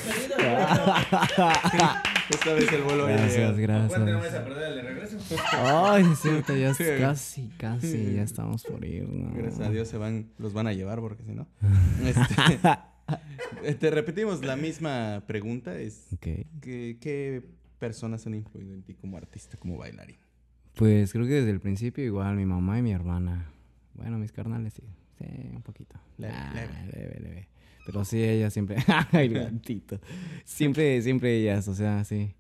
[2.30, 3.90] Esta vez el vuelo Gracias, llegado.
[3.92, 4.34] gracias.
[4.36, 5.18] a perder el de regreso?
[5.54, 6.84] Ay, es cierto, ya es Sí.
[7.00, 9.08] casi, casi, ya estamos por ir.
[9.08, 9.34] ¿no?
[9.36, 11.48] Gracias a Dios se van, los van a llevar porque si no.
[12.04, 12.36] Este,
[13.64, 15.78] eh, te repetimos la misma pregunta.
[15.78, 16.28] Es Ok.
[16.62, 17.44] ¿qué, qué
[17.78, 20.18] personas han influido en ti como artista, como bailarín?
[20.76, 23.52] Pues creo que desde el principio igual mi mamá y mi hermana.
[23.94, 24.84] Bueno, mis carnales sí.
[25.20, 25.96] Sí, un poquito.
[26.18, 26.92] Leve, Ah, leve.
[26.94, 27.48] leve, leve.
[27.86, 28.78] Pero sí, ella siempre.
[29.14, 30.00] el gatito.
[30.46, 32.34] Siempre, siempre ellas, o sea, sí.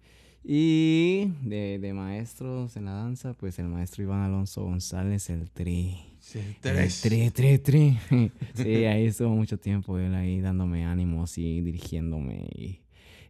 [0.43, 5.97] Y de, de maestros en la danza, pues el maestro Iván Alonso González, el tri.
[6.19, 7.97] Sí, El tri, tri, tri.
[8.55, 12.79] Sí, ahí estuvo mucho tiempo él ahí dándome ánimos y dirigiéndome y,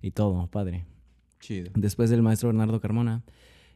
[0.01, 0.85] y todo, padre.
[1.41, 1.71] Chido.
[1.75, 3.23] Después del maestro Bernardo Carmona.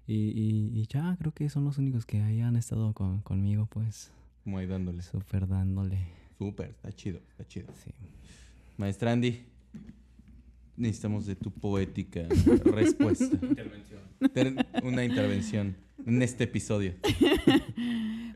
[0.08, 3.66] Y, y- y ya, creo que son los únicos que ahí han estado con- conmigo,
[3.68, 4.12] pues,
[4.43, 5.01] Como ahí dándole.
[5.01, 5.97] súper dándole.
[6.38, 7.68] Súper, está chido, está chido.
[7.84, 7.91] Sí.
[8.78, 9.45] Maestra Andy,
[10.78, 12.28] necesitamos de tu poética
[12.66, 13.38] respuesta.
[14.34, 15.76] Ter- Una intervención
[16.06, 16.93] en este episodio.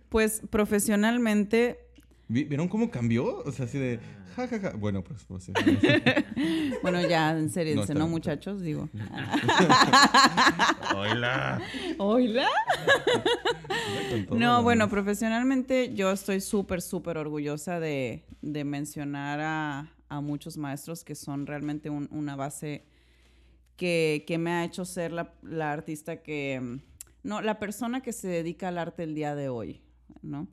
[0.10, 1.89] Pues profesionalmente, ¿Vi-
[2.32, 3.40] ¿Vieron cómo cambió?
[3.40, 4.00] O sea, así de...
[4.36, 4.74] Ja, ja, ja.
[4.76, 5.24] Bueno, pues...
[5.26, 5.54] pues sí.
[6.84, 8.62] bueno, ya en serio, No, ¿no, muchachos?
[8.62, 8.88] Digo.
[10.96, 11.62] ¡Hola!
[11.98, 12.20] Todo,
[14.38, 14.64] No, ¿no?
[14.64, 21.16] bueno, profesionalmente yo estoy súper, súper orgullosa de, de mencionar a, a muchos maestros que
[21.16, 22.86] son realmente un- una base
[23.76, 26.80] que, que me ha hecho ser la, la artista que,
[27.24, 29.82] no, la persona que se dedica al arte el día de hoy,
[30.22, 30.48] ¿no?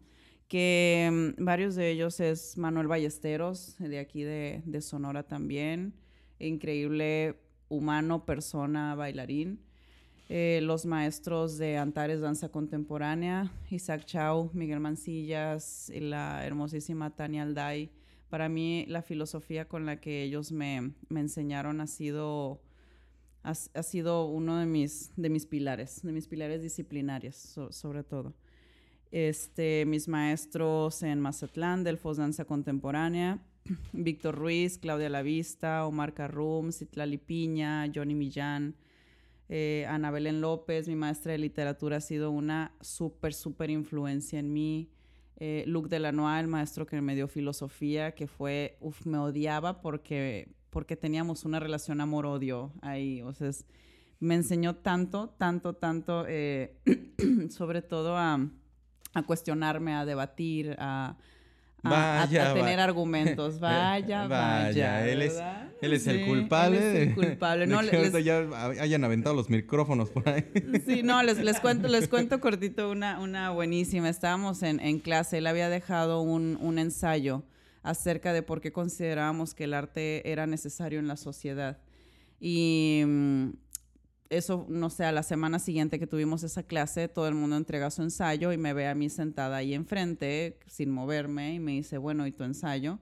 [0.48, 5.94] Que mm, varios de ellos es Manuel Ballesteros, de aquí de, Sonora también,
[6.38, 7.36] increíble
[7.68, 9.60] humano, persona, bailarín
[10.28, 17.42] eh, los maestros de Antares Danza Contemporánea, Isaac Chau, Miguel Mancillas y la hermosísima Tania
[17.42, 17.90] Alday.
[18.28, 22.60] Para mí la filosofía con la que ellos me, me enseñaron ha sido,
[23.44, 28.02] ha, ha sido uno de mis, de mis pilares, de mis pilares disciplinarios so- sobre
[28.02, 28.34] todo.
[29.10, 33.38] Este, mis maestros en Mazatlán, Delfos Danza Contemporánea,
[33.92, 38.74] Víctor Ruiz, Claudia Lavista, Omar Carrum, Citlali Piña, Johnny Millán,
[39.48, 44.52] eh, Ana Belén López, mi maestra de literatura, ha sido una súper, súper influencia en
[44.52, 44.90] mí.
[45.38, 50.48] Eh, Luc Delanois, el maestro que me dio filosofía, que fue, uf, me odiaba porque,
[50.70, 53.22] porque teníamos una relación amor-odio ahí.
[53.22, 53.50] O sea,
[54.18, 56.76] me enseñó tanto, tanto, tanto, eh,
[57.50, 58.50] sobre todo a,
[59.18, 61.16] a cuestionarme, a debatir, a,
[61.82, 63.60] a- a- a Vaya, tener va- argumentos.
[63.60, 65.06] Vaya, Vaya, vaya.
[65.08, 65.40] él es-.
[65.82, 66.78] Él es el culpable.
[66.78, 67.66] él es el culpable.
[67.66, 68.38] de No, que les- ya
[68.80, 70.44] hayan aventado los micrófonos por ahí.
[70.86, 74.08] Sí, no, les, les cuento, les cuento cortito una, una buenísima.
[74.08, 77.42] Estábamos en, en clase, él había dejado un, un ensayo
[77.82, 81.78] acerca de por qué considerábamos que el arte era necesario en la sociedad.
[82.40, 83.25] Y mm,
[84.30, 87.90] eso, no sé, a la semana siguiente que tuvimos esa clase, todo el mundo entrega
[87.90, 91.98] su ensayo y me ve a mí sentada ahí enfrente, sin moverme, y me dice,
[91.98, 92.98] bueno, ¿y tu ensayo?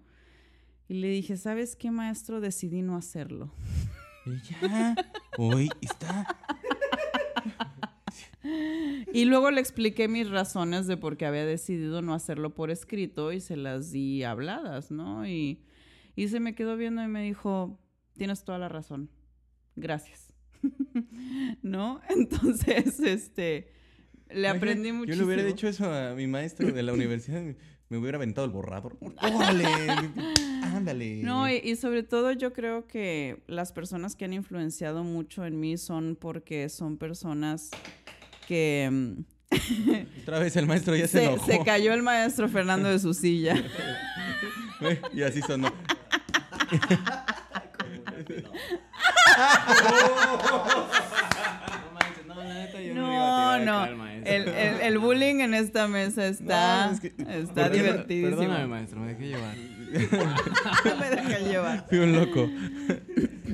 [0.89, 2.41] Y le dije, ¿sabes qué, maestro?
[2.41, 3.53] Decidí no hacerlo.
[4.27, 4.95] Y ya.
[5.37, 6.27] Hoy está.
[9.12, 13.33] Y luego le expliqué mis razones de por qué había decidido no hacerlo por escrito
[13.33, 15.27] y se las di habladas, ¿no?
[15.27, 15.64] Y,
[16.14, 17.79] y se me quedó viendo y me dijo,
[18.12, 19.09] tienes toda la razón,
[19.77, 20.34] gracias.
[21.62, 22.01] ¿No?
[22.09, 23.69] Entonces, este,
[24.31, 25.21] le aprendí Yo muchísimo.
[25.23, 27.43] le hubiera dicho eso a mi maestro de la universidad.
[27.91, 28.97] Me hubiera aventado el borrador.
[29.01, 29.67] ¡Órale!
[30.62, 31.23] ¡Ándale!
[31.23, 35.61] No, y, y sobre todo yo creo que las personas que han influenciado mucho en
[35.61, 37.71] mí son porque son personas
[38.49, 38.89] que...
[38.91, 39.25] mm,
[40.23, 41.47] Otra vez el maestro ya se, se, enojó.
[41.47, 43.55] se cayó el maestro Fernando de su silla.
[45.12, 45.71] y así sonó.
[52.95, 53.85] No, no.
[54.24, 58.37] El, el- el bullying en esta mesa está, No, es que- está divertidísimo.
[58.39, 59.55] Perdóname, maestro, me dejé llevar.
[60.99, 61.87] Me deja llevar.
[61.89, 62.49] Fui un loco.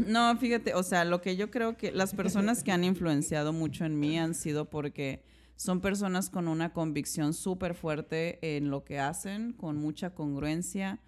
[0.06, 3.84] No, fíjate, o sea, lo que yo creo que las personas que han influenciado mucho
[3.84, 5.22] en mí han sido porque
[5.56, 11.00] son personas con una convicción súper fuerte en lo que hacen, con mucha congruencia,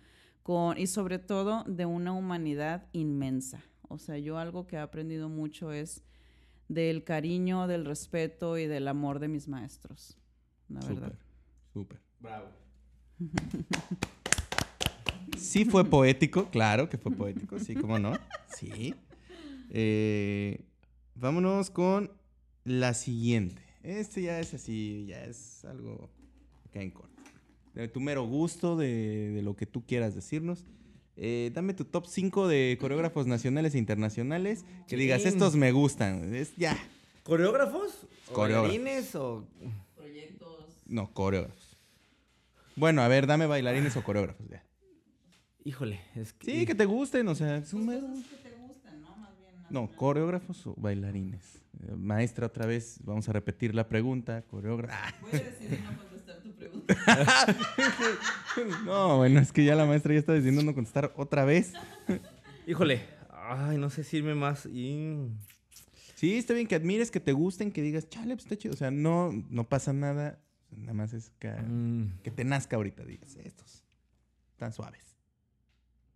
[0.42, 3.60] con, y sobre todo de una humanidad inmensa.
[3.92, 6.02] O sea, yo algo que he aprendido mucho es
[6.68, 10.16] del cariño, del respeto y del amor de mis maestros.
[10.68, 11.12] La verdad.
[11.72, 12.00] Súper.
[12.18, 12.48] Bravo.
[15.36, 18.12] Sí fue poético, claro que fue poético, sí, cómo no.
[18.48, 18.94] Sí.
[19.70, 20.64] Eh,
[21.14, 22.10] vámonos con
[22.64, 23.62] la siguiente.
[23.82, 26.10] Este ya es así, ya es algo
[26.70, 27.22] cae en corto.
[27.74, 30.64] De tu mero gusto, de, de lo que tú quieras decirnos.
[31.16, 34.64] Eh, dame tu top 5 de coreógrafos nacionales e internacionales.
[34.88, 36.34] Que digas, estos me gustan.
[36.34, 36.76] Es ya.
[37.22, 38.06] ¿Coreógrafos?
[38.30, 38.68] ¿O Coreógrafos.
[38.70, 39.46] bailarines o...?
[39.96, 40.66] Proyectos.
[40.86, 41.76] No, coreógrafos.
[42.76, 44.48] Bueno, a ver, dame bailarines o coreógrafos.
[44.48, 44.64] ya.
[45.64, 46.46] Híjole, es que...
[46.50, 49.14] Sí, que te gusten, o sea, es un mero- que te gustan, ¿no?
[49.16, 49.52] Más bien.
[49.70, 51.60] No, coreógrafos o bailarines.
[51.86, 54.42] Eh, Maestra, otra vez, vamos a repetir la pregunta.
[54.42, 54.94] Coreógrafo.
[55.20, 56.11] Voy a decidir no contestar
[58.84, 61.72] No, bueno, es que ya la maestra ya está diciendo no contestar otra vez.
[62.66, 65.16] Híjole, ay, no sé si irme más y...
[66.14, 68.74] Sí, está bien que admires, que te gusten, que digas, chale, pues está chido.
[68.74, 70.38] O sea, no, no pasa nada.
[70.70, 73.04] Nada más es que, Mm, que te nazca ahorita.
[73.04, 73.82] Digas, estos
[74.56, 75.16] tan suaves.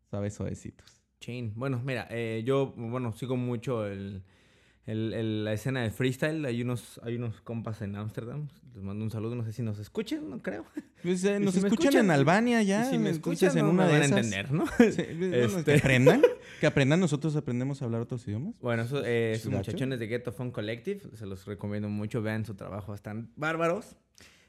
[0.08, 1.02] Suaves, suavecitos.
[1.20, 1.52] Chin.
[1.56, 4.22] Bueno, mira, eh, yo, bueno, sigo mucho el,
[4.86, 6.44] el- el- la escena de freestyle.
[6.44, 8.48] Hay unos, hay unos compas en Ámsterdam.
[8.74, 9.34] Les mando un saludo.
[9.34, 10.64] No sé si nos escuchen, no creo.
[11.02, 12.84] Pues, eh, nos si escuchan, escuchan, en Albania ya.
[12.84, 14.66] si me escuchan, en una me van esas- entender, ¿no?
[14.66, 16.22] Sí, bueno, Este- Que aprendan.
[16.60, 17.00] Que aprendan.
[17.00, 18.58] Nosotros aprendemos a hablar otros idiomas.
[18.60, 19.70] Bueno, eso, eh, esos Chidacho.
[19.72, 23.96] muchachones de Ghetto Fun Collective, se los recomiendo mucho, vean su trabajo, están bárbaros.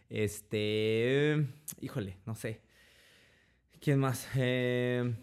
[0.10, 1.46] Este,
[1.82, 2.62] híjole, no sé.
[3.82, 4.28] ¿Quién más?
[4.36, 5.14] Eh,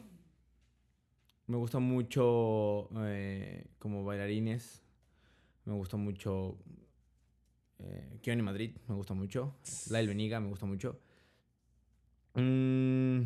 [1.47, 4.83] me gusta mucho eh, como bailarines,
[5.65, 6.59] me gusta mucho
[7.79, 9.57] eh, Kioni Madrid, me gusta mucho,
[9.91, 11.01] Lail Beniga, me gusta mucho.
[12.35, 13.23] Mm,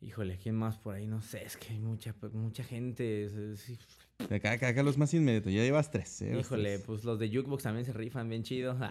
[0.00, 1.06] híjole, ¿quién más por ahí?
[1.06, 3.24] No sé, es que hay mucha, mucha gente.
[3.26, 3.78] es-
[4.18, 5.52] Acá, los más inmediatos.
[5.52, 6.20] Ya llevas tres.
[6.22, 6.36] ¿eh?
[6.40, 6.82] Híjole, tres.
[6.86, 8.76] pues los de Jukebox también se rifan bien chido.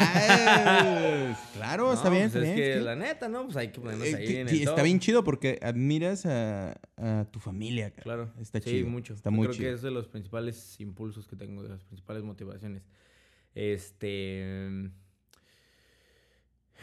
[0.00, 2.30] Ay, claro, está bien.
[2.30, 3.44] pues está es bien, que es que- la neta, ¿no?
[3.44, 4.84] Pues hay que ponernos Eh, ahí que- en el está top.
[4.84, 7.90] bien chido porque admiras a, a tu familia.
[7.90, 8.02] cara.
[8.02, 8.32] Claro.
[8.40, 8.88] Está sí, chido.
[8.88, 9.12] mucho.
[9.12, 9.68] Está Yo muy creo chido.
[9.68, 12.82] que es de los principales impulsos que tengo, de las principales motivaciones.
[13.54, 14.90] Este.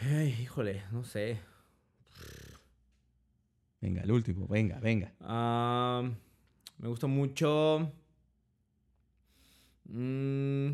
[0.00, 1.38] Ay, híjole, no sé.
[3.80, 4.46] Venga, el último.
[4.46, 5.12] Venga, venga.
[5.20, 6.08] Ah,
[6.78, 7.92] me gusta mucho.
[9.84, 10.66] mm,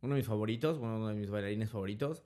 [0.00, 2.22] uno de mis favoritos, bueno, uno de mis bailarines favoritos.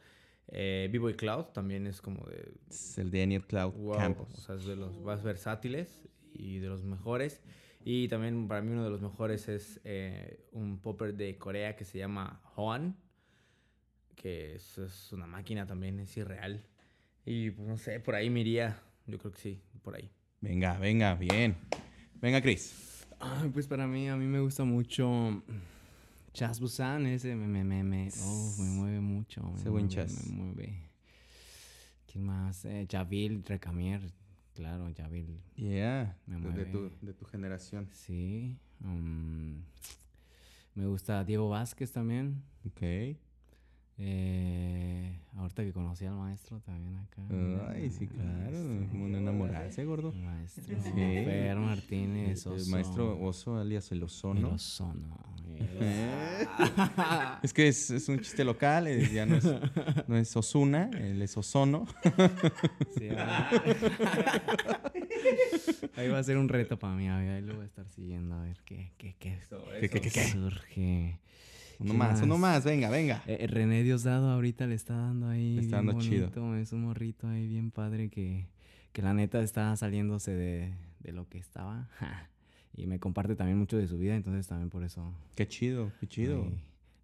[0.49, 2.53] Eh, B-Boy Cloud también es como de.
[2.69, 4.35] Es el de Aniel Cloud Wow, Campos.
[4.35, 7.43] O sea, es de los más versátiles y de los mejores.
[7.85, 11.85] Y también para mí uno de los mejores es eh, un popper de Corea que
[11.85, 12.97] se llama Hoan.
[14.15, 16.65] Que es, es una máquina también, es irreal.
[17.25, 18.81] Y pues no sé, por ahí me iría.
[19.07, 20.11] Yo creo que sí, por ahí.
[20.41, 21.57] Venga, venga, bien.
[22.21, 22.92] Venga, Chris.
[23.23, 25.43] Ay, pues para mí, a mí me gusta mucho
[26.33, 29.43] Chas Busan, ese me, me, me, me, oh, me mueve mucho.
[29.43, 30.27] Me Ese buen mueve, Chas.
[30.29, 30.79] Me mueve.
[32.11, 32.65] ¿Quién más?
[32.65, 34.01] Eh, Javil Recamier,
[34.55, 36.17] claro, Javil, Yeah.
[36.27, 36.65] Me de, de mueve.
[36.67, 37.89] tu, de tu generación.
[37.93, 38.57] sí.
[38.85, 39.63] um,
[40.75, 42.43] me gusta Diego Vázquez también.
[42.67, 42.81] Ok.
[43.99, 47.23] Eh, ahorita que conocí al maestro también acá.
[47.71, 48.59] Ay, sí, claro.
[48.91, 50.13] Como no enamorarse, gordo.
[50.13, 50.93] El maestro Sí.
[50.93, 52.47] Fer Martínez.
[52.47, 52.71] El Oso.
[52.71, 54.49] maestro Oso, alias el El Ozono.
[54.55, 55.19] Ozono.
[55.55, 56.47] Eh.
[57.43, 59.45] Es que es, es un chiste local, ya no es,
[60.09, 61.87] no es Osuna, él es Ozono.
[62.99, 63.51] Sí, ah.
[65.97, 67.09] Ahí va a ser un reto para mí.
[67.09, 69.39] a ver, Ahí lo voy a estar siguiendo a ver qué, qué, qué,
[69.81, 70.25] ¿Qué, qué, qué, qué?
[70.29, 71.19] surge.
[71.79, 72.55] Uno ¿Qué más, uno más?
[72.57, 73.23] más, venga, venga.
[73.27, 75.55] Eh, René Diosdado ahorita le está dando ahí.
[75.57, 76.31] Le está bien dando chido.
[76.31, 78.47] bonito, Es un morrito ahí bien padre que,
[78.93, 81.89] que la neta está saliéndose de, de lo que estaba.
[82.75, 85.13] Y me comparte también mucho de su vida, entonces también por eso.
[85.35, 86.45] Qué chido, qué chido.
[86.45, 86.59] ahí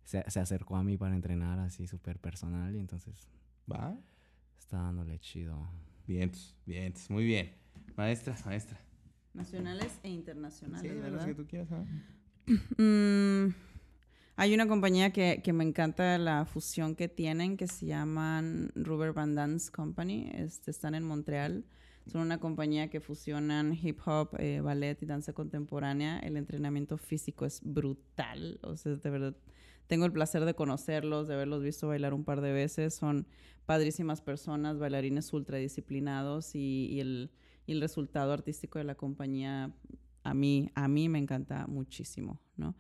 [0.05, 3.29] Se, se acercó a mí para entrenar así súper personal y entonces
[3.71, 3.95] ¿Va?
[4.59, 5.69] está dándole chido.
[6.07, 6.33] Bien,
[6.65, 7.51] bien, muy bien.
[7.99, 8.81] Maestra, maestra.
[9.35, 11.27] Nacionales e internacionales, Sí, de los ¿verdad?
[11.27, 11.69] que tú quieras.
[12.79, 13.53] Mm,
[14.41, 19.13] hay una compañía que, que me encanta la fusión que tienen que se llaman Rubber
[19.13, 20.31] Band Dance Company.
[20.33, 21.65] Este, están en Montreal.
[22.07, 26.21] Son una compañía que fusionan hip hop, eh, ballet y danza contemporánea.
[26.21, 28.61] El entrenamiento físico es brutal.
[28.63, 29.37] O sea, de verdad,
[29.89, 32.95] tengo el placer de conocerlos, de haberlos visto bailar un par de veces.
[32.95, 33.27] Son
[33.67, 37.33] padrísimas personas, bailarines ultradisciplinados y, y el,
[37.67, 39.75] y el resultado artístico de la compañía
[40.23, 42.77] a mí, a mí me encanta muchísimo, ¿no?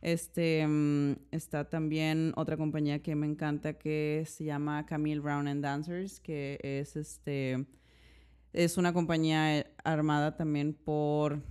[0.00, 5.62] Este, mm, está también otra compañía que me encanta que se llama Camille Brown and
[5.62, 7.66] Dancers, que es este,
[8.52, 11.42] es una compañía eh, armada también por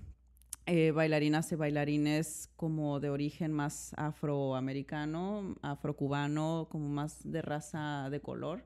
[0.65, 8.21] eh, bailarinas y bailarines como de origen más afroamericano, afrocubano, como más de raza de
[8.21, 8.63] color.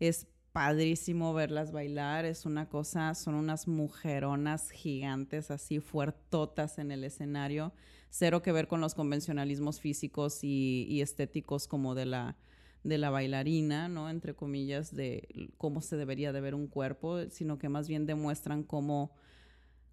[0.00, 7.02] Es padrísimo verlas bailar, es una cosa, son unas mujeronas gigantes, así fuertotas en el
[7.02, 7.72] escenario,
[8.08, 12.36] cero que ver con los convencionalismos físicos y, estéticos como de la,
[12.84, 14.08] de la bailarina, ¿no?
[14.08, 18.62] Entre comillas, de cómo se debería de ver un cuerpo, sino que más bien demuestran
[18.62, 19.10] cómo,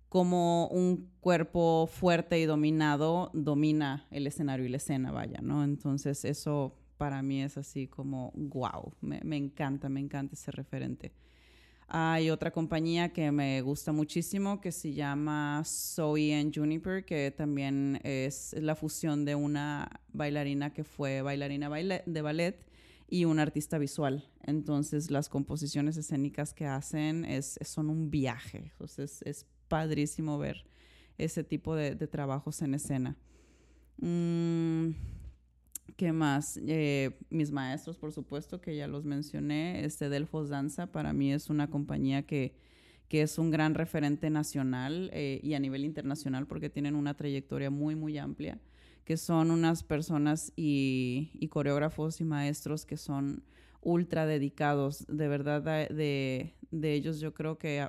[0.10, 5.64] cómo un cuerpo fuerte y dominado domina el escenario y la escena, vaya, ¿no?
[5.64, 11.12] Entonces eso para mí es así como, wow, me, encanta, me encanta ese referente.
[11.88, 18.00] Hay otra compañía que me gusta muchísimo que se llama Zoe and Juniper, que también
[18.04, 21.72] es la fusión de una bailarina que fue bailarina
[22.06, 22.64] de ballet
[23.10, 24.30] y un artista visual.
[24.44, 28.70] Entonces las composiciones escénicas que hacen son un viaje.
[28.74, 30.68] Entonces es padrísimo ver
[31.18, 33.18] ese tipo de, de trabajos en escena.
[33.98, 34.92] Mm,
[36.02, 36.60] ¿Qué más?
[36.66, 39.86] Eh, mis maestros, por supuesto, que ya los mencioné.
[39.86, 42.56] Este Delfos Danza para mí es una compañía que,
[43.08, 47.70] que es un gran referente nacional eh, y a nivel internacional porque tienen una trayectoria
[47.70, 48.60] muy, muy amplia,
[49.06, 53.44] que son unas personas y, y coreógrafos y maestros que son
[53.82, 55.06] ultra dedicados.
[55.08, 57.88] De verdad, de, de, ellos yo creo que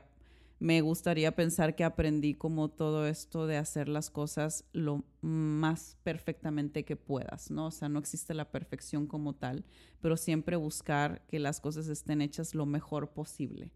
[0.63, 6.85] me gustaría pensar que aprendí como todo esto de hacer las cosas lo más perfectamente
[6.85, 7.67] que puedas, ¿no?
[7.67, 9.65] O sea, no existe la perfección como tal,
[10.01, 13.73] pero siempre buscar que las cosas estén hechas lo mejor posible,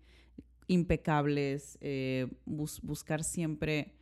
[0.68, 3.94] impecables, eh, bus- buscar siempre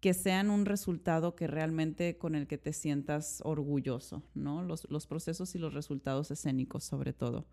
[0.00, 4.62] que sean un resultado que realmente con el que te sientas orgulloso, ¿no?
[4.62, 7.46] Los procesos y los resultados escénicos sobre todo.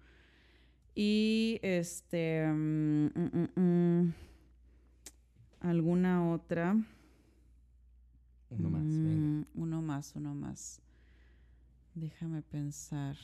[1.00, 4.14] Y este, mm, mm, mm,
[5.60, 6.76] alguna otra.
[8.50, 9.48] Uno más, venga.
[9.54, 10.82] Uno más, uno más.
[11.94, 13.16] Déjame pensar.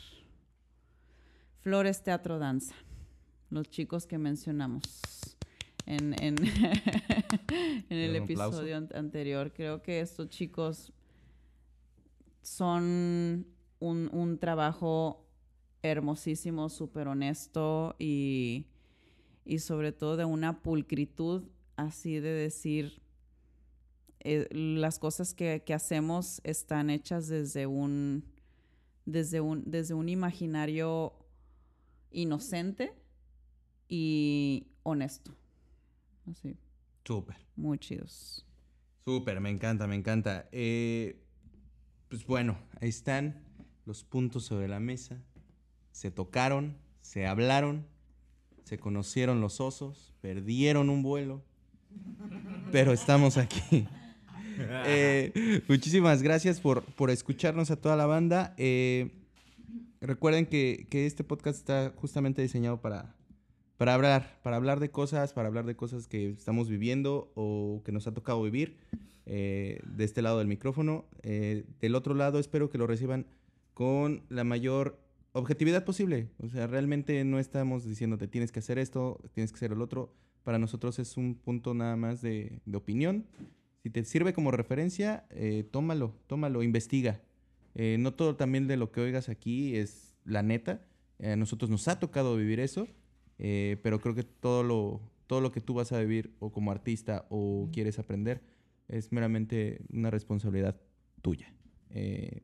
[1.61, 2.76] Flores Teatro Danza.
[3.49, 5.36] Los chicos que mencionamos
[5.88, 6.36] en, en,
[7.89, 9.51] en el episodio an- anterior.
[9.51, 10.93] Creo que estos chicos
[12.43, 13.47] son
[13.80, 15.22] un, un trabajo
[15.84, 18.65] hermosísimo, súper honesto y,
[19.45, 21.43] y sobre todo de una pulcritud
[21.75, 23.01] así de decir
[24.21, 28.23] eh, las cosas que, que hacemos están hechas desde un
[29.05, 31.13] desde un desde un imaginario
[32.09, 32.93] inocente
[33.89, 35.36] y honesto
[36.25, 36.55] así
[37.03, 37.36] Súper.
[37.55, 38.45] muy chidos
[39.05, 40.47] Súper, me encanta, me encanta.
[40.53, 41.21] Eh,
[42.07, 43.43] pues bueno, ahí están
[43.86, 45.21] los puntos sobre la mesa.
[45.94, 47.86] Se tocaron, se hablaron,
[48.64, 51.41] se conocieron los osos, perdieron un vuelo,
[52.72, 53.88] pero estamos aquí.
[54.86, 58.54] Eh, muchísimas gracias por, por escucharnos a toda la banda.
[58.60, 59.10] Eh,
[60.00, 63.16] recuerden que, que este podcast está justamente diseñado para,
[63.78, 67.91] para hablar, para hablar de cosas, para hablar de cosas que estamos viviendo o que
[67.91, 68.78] nos ha tocado vivir
[69.26, 71.06] eh, de este lado del micrófono.
[71.24, 73.26] Del otro lado espero que lo reciban
[73.74, 75.03] con la mayor
[75.34, 76.29] objetividad posible.
[76.39, 80.15] O sea, realmente no estamos diciéndote tienes que hacer esto, tienes que hacer el otro.
[80.43, 83.25] Para nosotros es un punto nada más de, de opinión.
[83.81, 87.21] Si te sirve como referencia, eh, tómalo, tómalo, investiga.
[87.75, 90.86] Eh, no todo también de lo que oigas aquí es la neta.
[91.19, 92.88] Eh, a nosotros nos ha tocado vivir eso,
[93.38, 97.25] pero creo que todo lo, todo lo que tú vas a vivir o como artista
[97.29, 98.41] o quieres aprender
[98.88, 100.79] es meramente una responsabilidad
[101.21, 101.53] tuya.
[101.89, 102.41] Eh,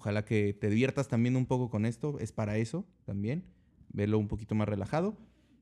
[0.00, 3.44] ojalá que te diviertas también un poco con esto, es para eso también,
[3.92, 5.18] verlo un poquito más relajado.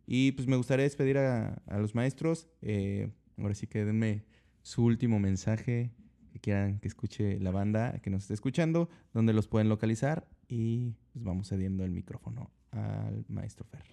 [0.07, 2.49] Y pues me gustaría despedir a, los maestros.
[2.63, 4.25] eh, ahora sí que denme
[4.63, 5.91] su último mensaje
[6.33, 10.95] que quieran que escuche la banda que nos esté escuchando, donde los pueden localizar y
[11.13, 13.85] pues vamos cediendo el micrófono al maestro Fer.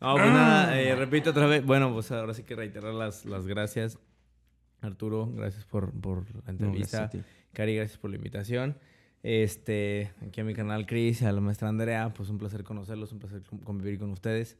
[0.00, 1.64] No, pues nada, eh, repito otra vez.
[1.64, 3.98] Bueno, pues ahora sí que reiterar las gracias.
[4.82, 7.08] Arturo, gracias por, por la No, entrevista.
[7.08, 7.22] ti.
[7.52, 8.76] Cari, gracias por la invitación.
[9.22, 13.20] Este, aquí a mi canal Chris a la maestra Andrea, pues un placer conocerlos, un
[13.20, 14.56] placer con- convivir con ustedes.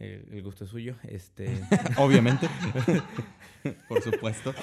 [0.00, 0.94] Eh, el gusto es suyo.
[1.02, 1.60] Este,
[1.98, 2.48] Obviamente.
[3.88, 4.54] Por supuesto.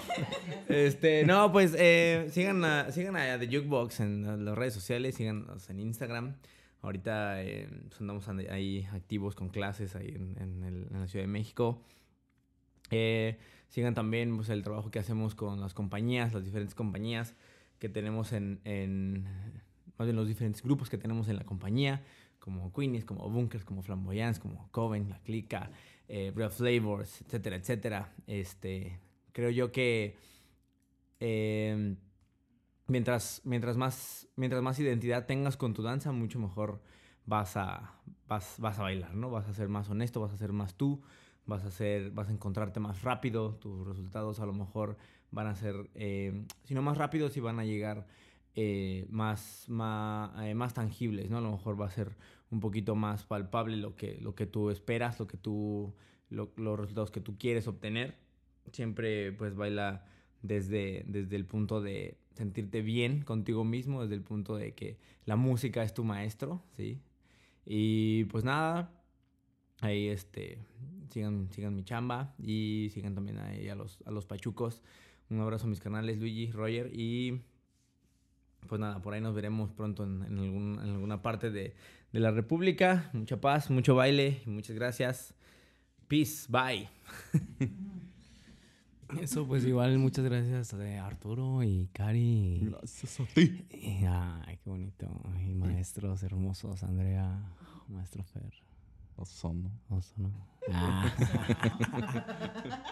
[0.70, 5.70] este, no, pues eh, sigan a, sigan a The Jukebox en las redes sociales, síganos
[5.70, 6.36] en Instagram.
[6.82, 7.68] Ahorita eh,
[7.99, 11.84] andamos ahí activos con clases ahí en, en el- en la Ciudad de México.
[12.91, 13.38] Eh,
[13.70, 17.36] sigan también pues, el trabajo que hacemos con las compañías, las diferentes compañías
[17.80, 19.24] que tenemos en, en
[19.97, 22.03] más bien los diferentes grupos que tenemos en la compañía,
[22.39, 25.72] como Queenies, como Bunkers, como Flamboyance, como Coven, La Clica,
[26.07, 28.13] eh, Real Flavors, etcétera, etcétera.
[28.28, 28.99] Este,
[29.32, 30.16] creo yo que
[31.20, 31.95] eh,
[32.88, 36.82] mientras, mientras, más, mientras más identidad tengas con tu danza, mucho mejor
[37.26, 37.95] vas a,
[38.28, 39.32] vas, vas a bailar, ¿no?
[39.32, 41.01] Vas a ser más honesto, vas a ser más tú,
[41.45, 44.97] vas a, ser, vas a encontrarte más rápido, tus resultados a lo mejor
[45.31, 48.07] van a ser, eh, si no más rápidos, y van a llegar
[48.55, 51.37] eh, más, más, eh, más tangibles, ¿no?
[51.39, 52.15] A lo mejor va a ser
[52.51, 55.93] un poquito más palpable lo que, lo que tú esperas, lo que tú,
[56.29, 58.15] lo- los resultados que tú quieres obtener.
[58.71, 60.05] Siempre pues baila
[60.41, 65.35] desde, desde el punto de sentirte bien contigo mismo, desde el punto de que la
[65.35, 67.01] música es tu maestro, ¿sí?
[67.65, 68.91] Y pues nada,
[69.82, 70.59] ahí este,
[71.09, 74.82] sigan, sigan mi chamba y sigan también ahí a los, a los pachucos.
[75.30, 77.41] Un abrazo a mis canales, Luigi, Roger y
[78.67, 81.76] pues nada, por ahí nos veremos pronto en, en algún- en alguna parte de,
[82.11, 83.09] de la República.
[83.13, 85.34] Mucha paz, mucho baile y muchas gracias.
[86.07, 86.88] Peace, bye.
[89.21, 92.59] Eso, pues igual, muchas gracias a Arturo y Cari.
[92.63, 93.65] Gracias a ti.
[93.71, 95.07] Y- ay, qué bonito.
[95.47, 97.39] Y maestros hermosos, Andrea,
[97.88, 98.51] maestro Fer.
[99.18, 99.72] Ozono.
[99.89, 100.32] Oso, ¿no?
[100.72, 101.13] Ah.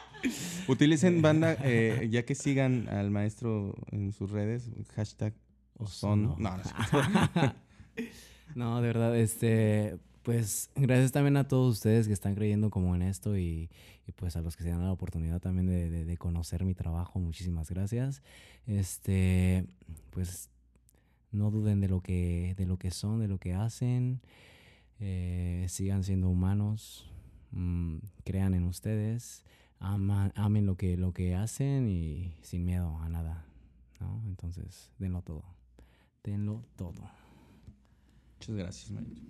[0.68, 5.34] Utilicen banda, eh, ya que sigan al maestro en sus redes, hashtag
[5.78, 6.34] Ozono.
[6.34, 6.40] Ozono.
[6.40, 7.54] No, no, es-
[8.56, 13.02] No, de verdad, este, pues gracias también a todos ustedes que están creyendo como en
[13.02, 13.70] esto y,
[14.08, 16.76] y, pues a los que se dan la oportunidad también de, de- de conocer mi
[16.76, 18.22] trabajo, muchísimas gracias.
[18.68, 19.66] Este,
[20.12, 20.50] pues
[21.32, 24.22] no duden de lo que, de lo que son, de lo que hacen,
[25.00, 27.10] eh, sigan siendo humanos,
[27.52, 29.44] mm, crean en ustedes,
[29.80, 33.46] ama- amen lo que, lo que hacen y sin miedo a nada,
[34.00, 34.22] ¿no?
[34.28, 35.44] Entonces, denlo todo,
[36.24, 37.10] denlo todo.
[38.40, 39.24] Muchas gracias, maestro.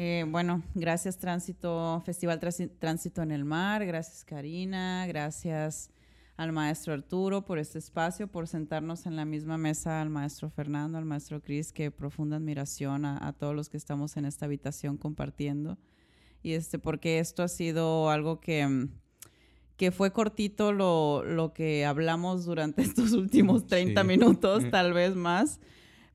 [0.00, 2.38] Eh, bueno, gracias Tránsito, Festival
[2.78, 5.90] Tránsito en el Mar, gracias Karina, gracias
[6.38, 10.96] al maestro Arturo por este espacio, por sentarnos en la misma mesa al maestro Fernando,
[10.96, 14.96] al maestro Cris, que profunda admiración a, a todos los que estamos en esta habitación
[14.96, 15.76] compartiendo.
[16.42, 18.88] Y este, porque esto ha sido algo que, mm,
[19.76, 24.06] que fue cortito lo, lo que hablamos durante estos últimos 30 Sí.
[24.06, 24.70] minutos, Mm.
[24.70, 25.58] tal vez más.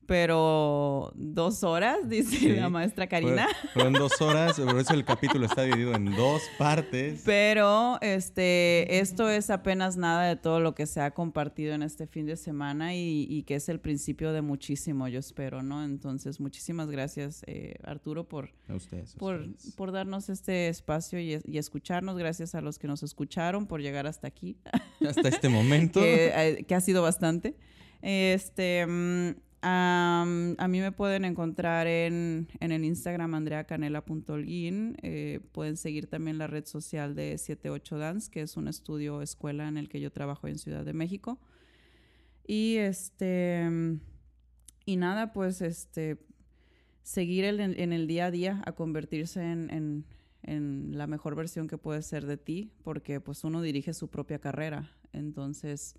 [0.06, 2.48] Pero dos horas, dice Sí.
[2.50, 3.46] la maestra Karina.
[3.62, 7.22] Fue- Fueron dos horas, por eso el capítulo está dividido en dos partes.
[7.24, 12.06] Pero este, esto es apenas nada de todo lo que se ha compartido en este
[12.06, 15.84] fin de semana y, y que es el principio de muchísimo, yo espero, ¿no?
[15.84, 19.14] Entonces, muchísimas gracias, eh, Arturo, por, A ustedes.
[19.14, 19.74] a por, ustedes.
[19.74, 22.16] por darnos este espacio y, y escucharnos.
[22.18, 24.56] Gracias a los que nos escucharon por llegar hasta aquí,
[25.06, 26.00] Hasta este momento.
[26.00, 27.56] que, eh, que ha sido bastante.
[28.02, 28.86] Este,
[29.66, 34.96] a mí me pueden encontrar en, en el Instagram andreacanela.holguín.
[35.02, 39.66] Eh, pueden seguir también la red social de 78 Dance, que es un estudio escuela
[39.68, 41.38] en el que yo trabajo en Ciudad de México.
[42.46, 43.98] Y este
[44.86, 46.18] y nada, pues este
[47.02, 50.04] seguir el- en, en el día a día a convertirse en, en-
[50.42, 54.38] en la mejor versión que puede ser de ti, porque pues uno dirige su propia
[54.40, 54.90] carrera.
[55.14, 55.96] Entonces,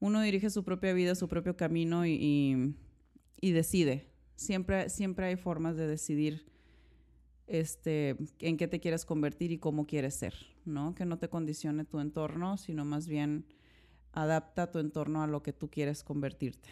[0.00, 2.74] uno dirige su propia vida, su propio camino y, y-
[3.40, 4.10] y decide.
[4.36, 6.46] Siempre, siempre hay formas de decidir
[7.46, 10.34] este, en qué te quieres convertir y cómo quieres ser,
[10.64, 10.94] ¿no?
[10.94, 13.46] Que no te condicione tu entorno, sino más bien
[14.12, 16.68] adapta tu entorno a lo que tú quieres convertirte.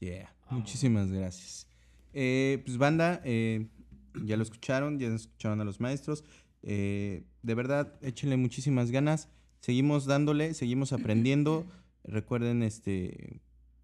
[0.00, 0.34] Yeah.
[0.50, 1.68] Muchísimas gracias.
[2.12, 3.68] Eh, pues banda, eh,
[4.24, 6.24] ya lo escucharon, ya escucharon a los maestros.
[6.62, 9.28] Eh, de verdad, échenle muchísimas ganas.
[9.62, 11.64] Seguimos dándole, seguimos aprendiendo.
[12.02, 13.40] Recuerden este,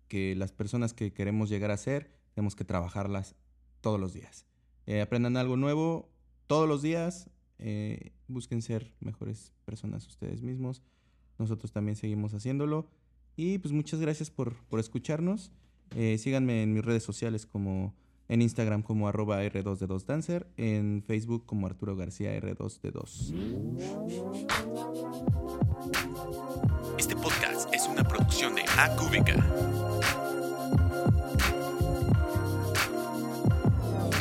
[0.08, 3.36] que las personas que queremos llegar a ser, tenemos que trabajarlas
[3.80, 4.44] todos los días.
[4.86, 6.10] Eh, aprendan algo nuevo
[6.48, 7.30] todos los días.
[7.60, 10.82] eh, busquen ser mejores personas ustedes mismos.
[11.38, 12.90] Nosotros también seguimos haciéndolo.
[13.36, 15.52] Y pues muchas gracias por, por escucharnos.
[15.94, 17.94] Eh, síganme en mis redes sociales como
[18.28, 23.32] en Instagram como arroba R2D2Dancer, en Facebook como Arturo García R2D2.
[26.98, 29.34] Este podcast es una producción de AQVK.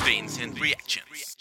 [0.06, 1.37] Things and Reactions.